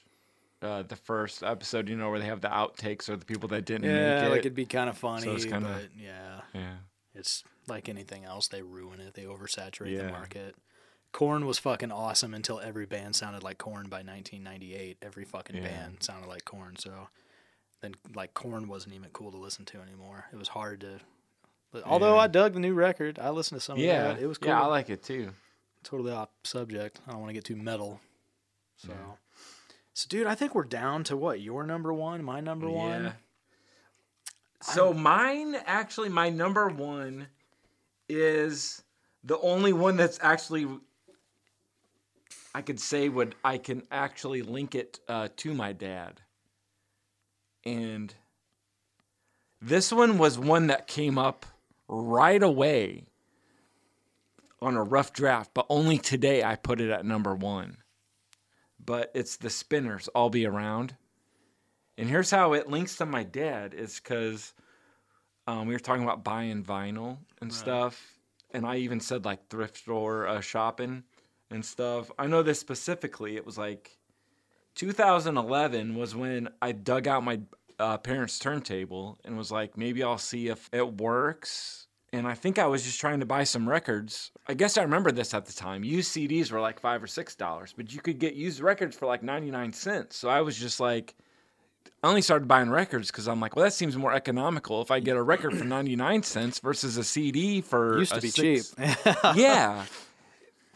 [0.62, 3.64] uh, the first episode, you know, where they have the outtakes or the people that
[3.64, 4.46] didn't yeah, make like it.
[4.46, 6.74] it'd be kind of funny, So it's kinda- yeah, yeah,
[7.14, 8.48] it's like anything else.
[8.48, 9.14] They ruin it.
[9.14, 10.04] They oversaturate Yeah.
[10.06, 10.54] the market.
[11.16, 14.98] Korn was fucking awesome until every band sounded like Korn by 1998.
[15.00, 15.62] Every fucking Yeah.
[15.62, 16.76] band sounded like Korn.
[16.76, 17.08] So
[17.80, 20.26] then, like Korn wasn't even cool to listen to anymore.
[20.30, 21.00] It was hard to.
[21.72, 22.20] but- Although Yeah.
[22.20, 24.22] I dug the new record, I listened to some yeah, of that.
[24.22, 24.48] It was cool.
[24.50, 24.60] yeah.
[24.62, 25.32] I like it too.
[25.82, 27.00] totally off subject.
[27.06, 28.00] I don't want to get too metal.
[28.76, 28.92] So,
[29.94, 33.04] so dude, I think we're down to what your number one, my number one.
[33.04, 33.12] Yeah.
[34.60, 37.28] So mine actually, my number one
[38.08, 38.82] is
[39.24, 40.66] the only one that's actually
[42.56, 46.22] I could say would I can actually link it uh, to my dad,
[47.66, 48.14] and
[49.60, 51.44] this one was one that came up
[51.86, 53.08] right away
[54.62, 57.76] on a rough draft, but only today I put it at number one.
[58.82, 60.96] But it's the Spinners, I'll be around.
[61.98, 64.54] And here's how it links to my dad is because
[65.46, 68.18] um, we were talking about buying vinyl and stuff.
[68.54, 71.04] And I even said like thrift store uh, shopping
[71.50, 72.10] and stuff.
[72.18, 73.36] I know this specifically.
[73.36, 73.98] It was like
[74.76, 77.40] 2011 was when I dug out my
[77.78, 81.86] uh, parents' turntable and was like, maybe I'll see if it works.
[82.12, 84.30] And I think I was just trying to buy some records.
[84.46, 85.82] I guess I remember this at the time.
[85.84, 89.06] Used CDs were like five or six dollars, but you could get used records for
[89.06, 90.16] like 99 cents.
[90.16, 91.14] So I was just like,
[92.02, 95.00] I only started buying records because I'm like, well, that seems more economical if I
[95.00, 98.70] get a record for 99 cents versus a CD for Used a to be six-
[98.70, 99.16] cheap.
[99.34, 99.84] yeah.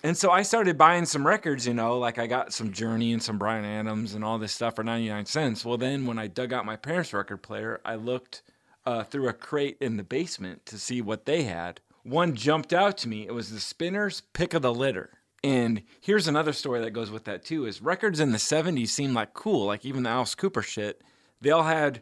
[0.03, 3.23] And so I started buying some records, you know, like I got some Journey and
[3.23, 5.65] some Bryan Adams and all this stuff for 99 cents.
[5.65, 8.43] Well, then when I dug out my parents' record player, I looked
[8.87, 11.81] uh, through a crate in the basement to see what they had.
[12.03, 13.27] One jumped out to me.
[13.27, 15.11] It was the Spinners Pick of the Litter.
[15.45, 19.15] And here's another story that goes with that too is records in the 70s seemed
[19.15, 21.03] like cool, like even the Alice Cooper shit.
[21.43, 22.01] They all had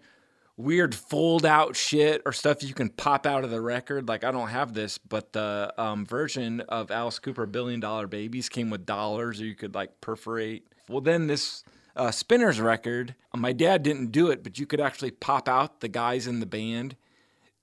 [0.58, 4.08] weird fold out shit or stuff you can pop out of the record.
[4.08, 8.50] Like I don't have this, but the um, version of Alice Cooper Billion Dollar Babies
[8.50, 10.66] came with dollars, or you could like perforate.
[10.88, 11.64] Well, then this
[11.96, 15.80] uh, Spinners record, uh, my dad didn't do it, but you could actually pop out
[15.80, 16.96] the guys in the band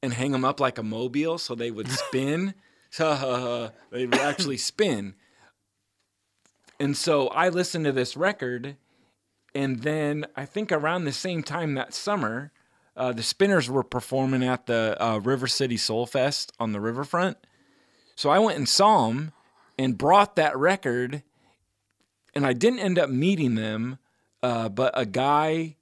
[0.02, 2.56] and hang them up like a mobile, so they would spin.
[2.90, 5.16] so they would actually spin.
[6.80, 8.78] And so I listened to this record,
[9.54, 12.52] and then I think around the same time that summer,
[12.96, 17.38] uh, the Spinners were performing at the uh, River City Soul Fest on the riverfront.
[18.16, 19.34] So I went and saw them
[19.78, 21.24] and brought that record,
[22.34, 23.98] and I didn't end up meeting them,
[24.42, 25.76] uh, but a guy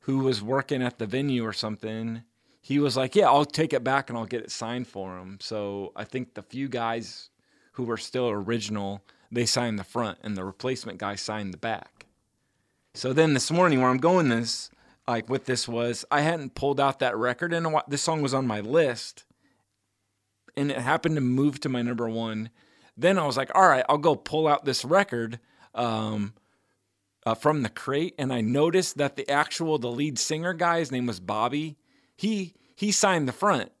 [0.00, 2.22] who was working at the venue or something,
[2.62, 5.38] he was like, "Yeah, I'll take it back and I'll get it signed for him."
[5.40, 7.28] So I think the few guys
[7.72, 12.06] who were still original, they signed the front, and the replacement guy signed the back.
[12.94, 14.70] So then this morning, where I'm going this,
[15.08, 18.46] like with this was, I hadn't pulled out that record, and this song was on
[18.46, 19.24] my list,
[20.54, 22.50] and it happened to move to my number one.
[22.94, 25.40] Then I was like, all right, I'll go pull out this record
[25.74, 26.34] um,
[27.24, 30.92] uh, from the crate, and I noticed that the actual the lead singer guy, his
[30.92, 31.78] name was Bobby.
[32.14, 33.72] He he signed the front,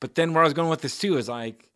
[0.00, 1.70] but then where I was going with this too is like,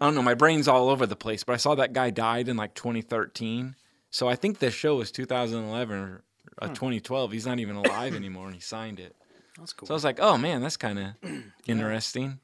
[0.00, 1.44] I don't know, my brain's all over the place.
[1.44, 3.76] But I saw that guy died in like 2013,
[4.10, 6.24] so I think this show was 2011 or
[6.60, 7.32] uh, 2012.
[7.32, 9.14] He's not even alive anymore, and he signed it.
[9.58, 9.86] That's cool.
[9.86, 11.06] So I was like, oh man, that's kind of
[11.66, 12.38] interesting.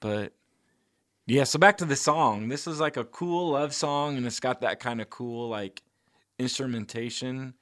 [0.00, 0.32] But
[1.26, 2.48] yeah, so back to the song.
[2.48, 5.82] This is like a cool love song, and it's got that kind of cool like
[6.38, 7.54] instrumentation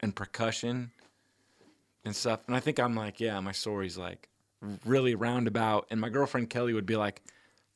[0.00, 0.90] and percussion
[2.04, 2.40] and stuff.
[2.46, 4.28] And I think I'm like, yeah, my story's like
[4.84, 5.86] really roundabout.
[5.90, 7.22] And my girlfriend Kelly would be like,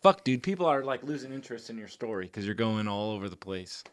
[0.03, 3.29] fuck, dude, people are like losing interest in your story because you're going all over
[3.29, 3.85] the place.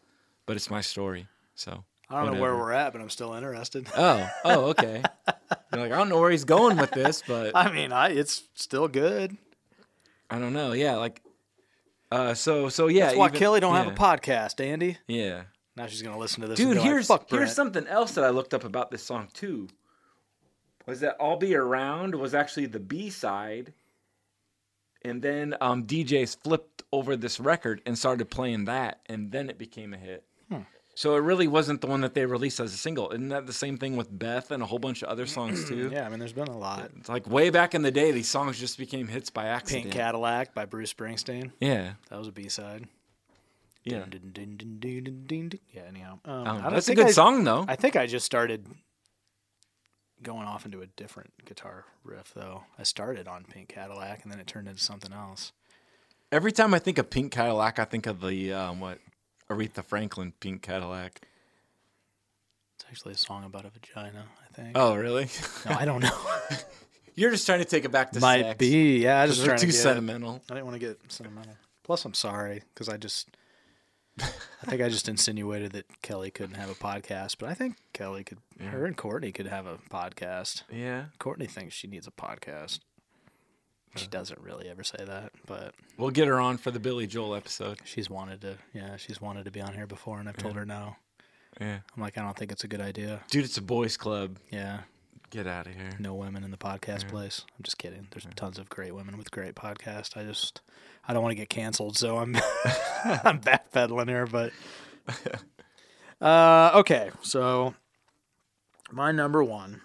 [0.46, 1.28] But it's my story.
[1.56, 3.88] So I don't know where we're at, but I'm still interested.
[3.96, 5.02] Oh, oh, okay.
[5.74, 8.44] You're like, I don't know where he's going with this, but I mean, I it's
[8.56, 9.38] still good.
[10.30, 10.74] I don't know.
[10.74, 11.22] Yeah, like,
[12.12, 13.06] uh, so so yeah.
[13.08, 14.98] That's why even- Kelly don't yeah, have a podcast, Andy.
[15.08, 15.44] Yeah,
[15.76, 16.60] Now she's gonna listen to this.
[16.60, 16.78] and dude.
[16.78, 19.68] like, Here's Fuck here's something else that I looked up about this song too.
[20.86, 23.74] Was that "I'll Be Around" was actually the B side,
[25.04, 29.58] and then um, DJs flipped over this record and started playing that, and then it
[29.58, 30.26] became a hit.
[30.94, 33.10] So it really wasn't the one that they released as a single.
[33.12, 35.90] Isn't that the same thing with Beth and a whole bunch of other songs too?
[35.92, 36.92] Yeah, I mean, there's been a lot.
[37.00, 39.84] It's like way back in the day, these songs just became hits by accident.
[39.86, 41.52] Pink Cadillac by Bruce Springsteen.
[41.62, 42.88] Yeah, That was a B side.
[43.84, 44.04] yeah.
[45.74, 46.20] Yeah, anyhow.
[46.26, 47.66] Um, Oh, that's a good I- song though.
[47.68, 48.68] I think I just started
[50.22, 52.64] going off into a different guitar riff, though.
[52.78, 55.52] I started on Pink Cadillac, and then it turned into something else.
[56.32, 59.00] Every time I think of Pink Cadillac, I think of the um, what
[59.52, 61.22] Aretha Franklin Pink Cadillac.
[62.76, 64.72] It's actually a song about a vagina, I think.
[64.76, 65.28] Oh, really?
[65.66, 66.18] No, I don't know.
[67.16, 68.58] You're just trying to take it back to Might sex.
[68.58, 69.00] be.
[69.00, 70.42] Yeah, I just trying to too get, sentimental.
[70.50, 71.54] I didn't want to get sentimental.
[71.84, 73.30] Plus, I'm sorry because I just.
[74.20, 78.24] I think I just insinuated that Kelly couldn't have a podcast, but I think Kelly
[78.24, 78.40] could.
[78.60, 80.64] Her and Courtney could have a podcast.
[80.72, 81.06] Yeah.
[81.18, 82.80] Courtney thinks she needs a podcast.
[83.96, 87.36] She doesn't really ever say that, but We'll get her on for the Billy Joel
[87.36, 87.80] episode.
[87.84, 88.58] she's wanted to.
[88.74, 90.96] Yeah, she's wanted to be on here before, and I've told her no.
[91.60, 91.80] Yeah.
[91.96, 93.22] I'm like, I don't think it's a good idea.
[93.30, 94.38] Dude, it's a boys' club.
[94.50, 94.80] Yeah,
[95.30, 95.90] Get out of here.
[96.00, 97.44] no women in the podcast place.
[97.58, 98.08] I'm just kidding.
[98.12, 100.16] There's tons of great women with great podcasts.
[100.16, 100.62] I just,
[101.08, 102.36] I don't want to get canceled, so I'm,
[103.04, 104.26] I'm backpedaling here.
[104.26, 104.52] But,
[106.22, 107.76] uh, okay, so
[108.92, 109.82] my number one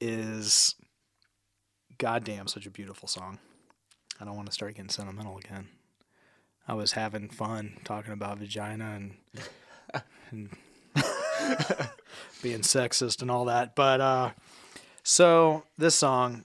[0.00, 0.74] is,
[1.98, 3.38] goddamn, such a beautiful song.
[4.20, 5.68] I don't want to start getting sentimental again.
[6.66, 9.14] I was having fun talking about vagina and,
[10.30, 10.50] and
[12.42, 13.74] being sexist and all that.
[13.74, 14.30] But uh
[15.02, 16.44] so this song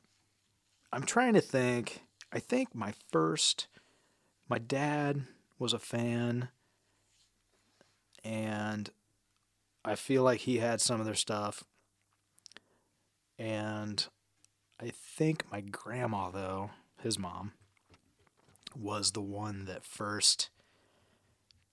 [0.91, 2.01] I'm trying to think.
[2.33, 3.67] I think my first
[4.49, 5.25] my dad
[5.57, 6.49] was a fan
[8.23, 8.89] and
[9.85, 11.63] I feel like he had some of their stuff.
[13.37, 14.05] And
[15.19, 16.69] think my grandma though,
[17.03, 17.51] his mom,
[18.73, 20.49] was the one that first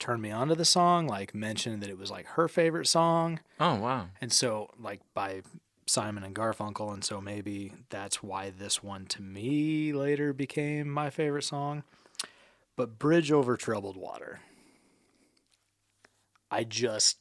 [0.00, 3.38] turned me onto the song, like mentioned that it was like her favorite song.
[3.60, 4.08] Oh, wow.
[4.20, 5.42] And so, like by
[5.86, 11.08] Simon and Garfunkel, and so maybe that's why this one to me later became my
[11.08, 11.84] favorite song.
[12.74, 14.40] But Bridge Over Troubled Water.
[16.50, 17.18] I just,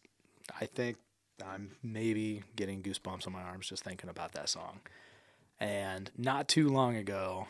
[0.60, 0.98] I think
[1.46, 4.80] I'm maybe getting goosebumps on my arms just thinking about that song.
[5.60, 7.48] And not too long ago,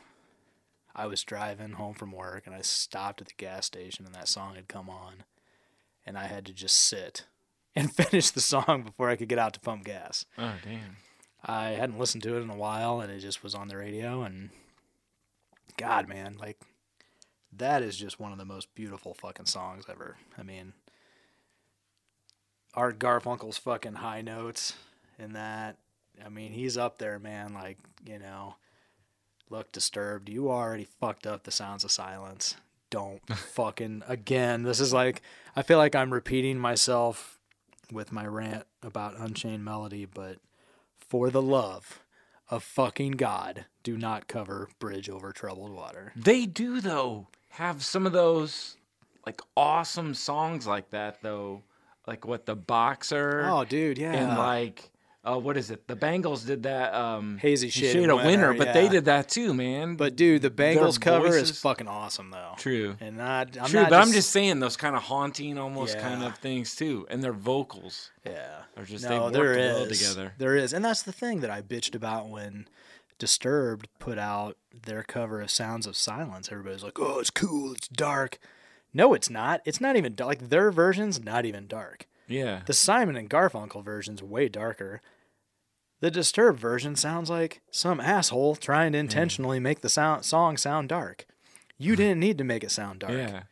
[0.96, 4.28] I was driving home from work and I stopped at the gas station and that
[4.28, 5.24] song had come on.
[6.06, 7.26] And I had to just sit
[7.76, 10.26] and finish the song before I could get out to pump gas.
[10.38, 10.98] Oh, damn.
[11.44, 14.24] I hadn't listened to it in a while and it just was on the radio
[14.24, 14.50] and
[15.78, 16.60] God man, like
[17.52, 20.18] that is just one of the most beautiful fucking songs ever.
[20.38, 20.74] I mean
[22.76, 24.74] Art Garfunkel's fucking high notes
[25.18, 25.78] in that.
[26.24, 28.56] I mean, he's up there, man, like, you know,
[29.50, 30.30] look disturbed.
[30.30, 32.56] You already fucked up the sounds of silence.
[32.90, 34.64] Don't fucking again.
[34.64, 35.22] This is like
[35.56, 37.40] I feel like I'm repeating myself
[37.92, 40.38] with my rant about Unchained Melody, but
[40.98, 42.02] for the love
[42.50, 46.12] of fucking God, do not cover Bridge Over Troubled Water.
[46.16, 48.78] They do, though, have some of those,
[49.26, 51.64] like, awesome songs like that, though.
[52.08, 53.48] Like, what, The Boxer?
[53.50, 54.14] Oh, dude, yeah.
[54.14, 54.92] and like
[55.26, 55.88] uh, what is it?
[55.88, 59.28] The Bangles did that um Hazy Shade Shade of Winter, Winter, but they did that
[59.30, 59.96] too, man.
[59.96, 62.54] but dude, the Bangles cover is fucking awesome though.
[62.58, 63.82] true, And not, I'm true.
[63.82, 67.24] not But I'm just saying those kind of haunting, almost kind of things too, and
[67.24, 68.12] their vocals.
[68.26, 68.60] Yeah.
[68.78, 70.00] Or just no, they work there well is.
[70.00, 70.34] together.
[70.38, 70.74] There is.
[70.74, 72.68] And that's the thing that I bitched about when
[73.18, 76.50] Disturbed put out their cover of Sounds of Silence.
[76.52, 77.72] Everybody's like, oh, it's cool.
[77.74, 78.38] It's dark.
[78.94, 79.62] No, it's not.
[79.64, 80.28] It's not even dark.
[80.28, 82.08] Like, their version's not even dark.
[82.28, 85.02] Yeah, The Simon and Garfunkel version's way darker.
[86.06, 89.06] The Disturbed version sounds like some asshole trying to hmm.
[89.06, 91.26] intentionally make the sound, song sound dark.
[91.80, 93.44] You didn't need to make it sound dark yeah.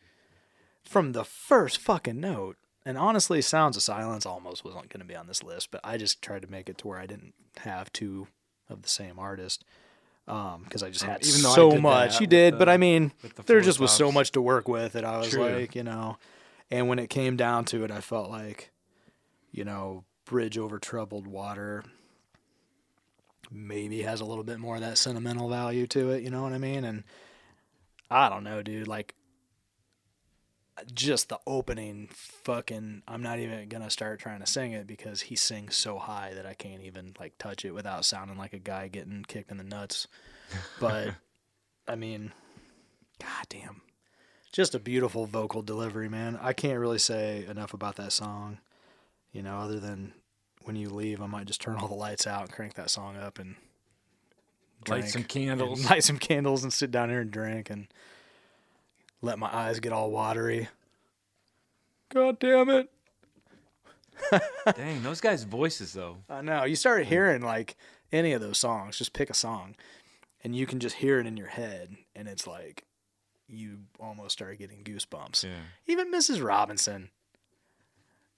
[0.84, 2.56] from the first fucking note.
[2.86, 5.96] And honestly, Sounds of Silence almost wasn't going to be on this list, but I
[5.96, 8.28] just tried to make it to where I didn't have two
[8.70, 9.64] of the same artist
[10.28, 12.20] um, because I just um, had Even though so much.
[12.20, 15.04] You did, but I mean, the there just was so much to work with that
[15.04, 15.42] I was True.
[15.42, 16.18] like, you know.
[16.70, 18.70] And when it came down to it, I felt like,
[19.50, 21.82] you know, Bridge Over Troubled Water
[23.54, 26.22] maybe has a little bit more of that sentimental value to it.
[26.22, 26.84] You know what I mean?
[26.84, 27.04] And
[28.10, 28.88] I don't know, dude.
[28.88, 29.14] Like,
[30.92, 35.36] just the opening fucking I'm not even gonna start trying to sing it because he
[35.36, 38.88] sings so high that I can't even like touch it without sounding like a guy
[38.88, 40.08] getting kicked in the nuts.
[40.80, 41.14] But
[41.88, 42.32] I mean,
[43.20, 43.80] goddamn.
[44.52, 46.38] Just a beautiful vocal delivery, man.
[46.40, 48.58] I can't really say enough about that song.
[49.32, 50.12] You know, other than
[50.64, 53.16] when you leave, I might just turn all the lights out and crank that song
[53.16, 53.54] up and
[54.88, 55.84] Light some and candles.
[55.90, 57.86] light some candles and sit down here and drink and
[59.22, 60.68] let my eyes get all watery.
[62.12, 62.90] God damn it.
[64.76, 66.18] Dang, those guys' voices though.
[66.28, 66.64] I know.
[66.64, 67.76] You start hearing like
[68.12, 69.74] any of those songs, just pick a song
[70.42, 72.84] and you can just hear it in your head and it's like
[73.48, 75.44] you almost start getting goosebumps.
[75.44, 75.62] Yeah.
[75.86, 76.46] Even Mrs.
[76.46, 77.10] Robinson.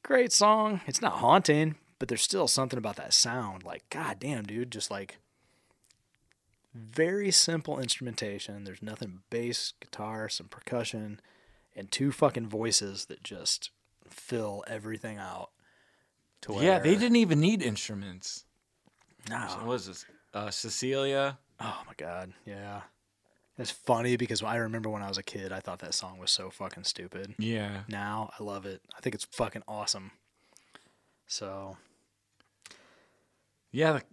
[0.03, 0.81] Great song.
[0.86, 3.64] It's not haunting, but there's still something about that sound.
[3.64, 5.18] Like, god damn, dude, just like
[6.74, 8.64] very simple instrumentation.
[8.64, 11.20] There's nothing bass, guitar, some percussion,
[11.74, 13.70] and two fucking voices that just
[14.09, 15.51] fill everything out.
[16.43, 18.44] To Yeah, they didn't even need instruments.
[19.28, 19.39] No.
[19.39, 20.05] What was this?
[20.35, 21.39] Uh, Cecilia.
[21.60, 22.82] Oh my god, yeah.
[23.59, 26.31] It's funny because I remember when I was a kid, I thought that song was
[26.31, 27.35] so fucking stupid.
[27.39, 27.81] Yeah.
[27.89, 28.82] Now I love it.
[28.94, 30.10] I think it's fucking awesome.
[31.27, 31.78] So
[33.77, 34.07] Yeah, like,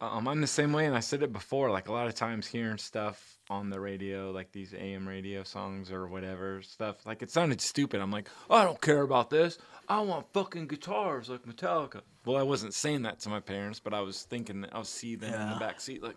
[0.00, 1.70] um, I'm the same way, and I said it before.
[1.70, 5.92] Like a lot of times, hearing stuff on the radio, like these AM radio songs
[5.92, 8.00] or whatever stuff, like it sounded stupid.
[8.00, 9.58] I'm like, "Oh, I don't care about this.
[9.86, 12.00] I want fucking guitars like Metallica.
[12.24, 15.18] Well, I wasn't saying that to my parents, but I was thinking, I was seeing
[15.18, 16.16] them in the back seat, like.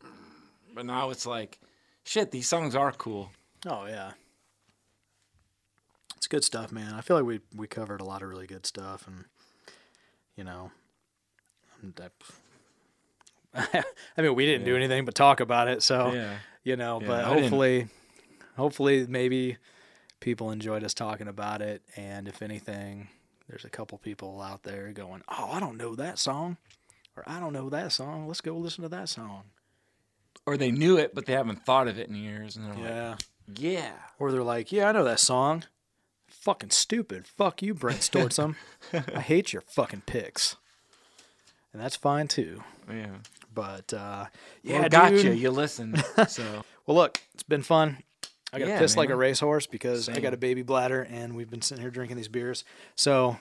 [0.74, 1.58] But now it's like,
[2.04, 3.32] shit, these songs are cool.
[3.66, 4.12] Oh yeah.
[6.16, 6.94] It's good stuff, man.
[6.94, 9.24] I feel like we we covered a lot of really good stuff and
[10.36, 10.70] you know
[13.54, 13.84] I
[14.18, 16.38] mean we didn't do anything but talk about it, so Yeah.
[16.64, 17.88] you know, Yeah, but I didn't- hopefully
[18.56, 19.56] hopefully maybe
[20.20, 23.08] people enjoyed us talking about it and if anything
[23.48, 26.58] there's a couple people out there going, "Oh, I don't know that song."
[27.16, 28.28] Or I don't know that song.
[28.28, 29.44] Let's go listen to that song.
[30.46, 33.10] Or they knew it, but they haven't thought of it in years, and they're Yeah.
[33.12, 33.20] like,
[33.58, 33.92] yeah.
[34.18, 35.64] Or they're like, yeah, I know that song.
[36.28, 37.26] Fucking stupid.
[37.26, 38.54] Fuck you, Brent Stortzum.
[38.92, 40.56] I hate your fucking picks.
[41.78, 42.60] And that's fine too.
[42.92, 43.06] Yeah.
[43.54, 44.26] But uh,
[44.64, 45.22] Yeah, yeah, gotcha.
[45.22, 45.38] dude.
[45.38, 45.94] You listen.
[46.28, 47.98] So Well, look, it's been fun.
[48.52, 51.48] I got Yeah, piss like a racehorse because I got a baby bladder and we've
[51.48, 52.64] been sitting here drinking these beers.
[52.96, 53.36] So,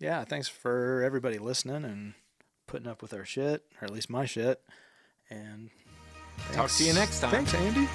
[0.00, 2.14] yeah, thanks for everybody listening and
[2.66, 4.60] putting up with our shit, or at least my shit.
[5.30, 5.70] And
[6.50, 7.30] Talk to you next time.
[7.30, 7.86] Thanks, Andy.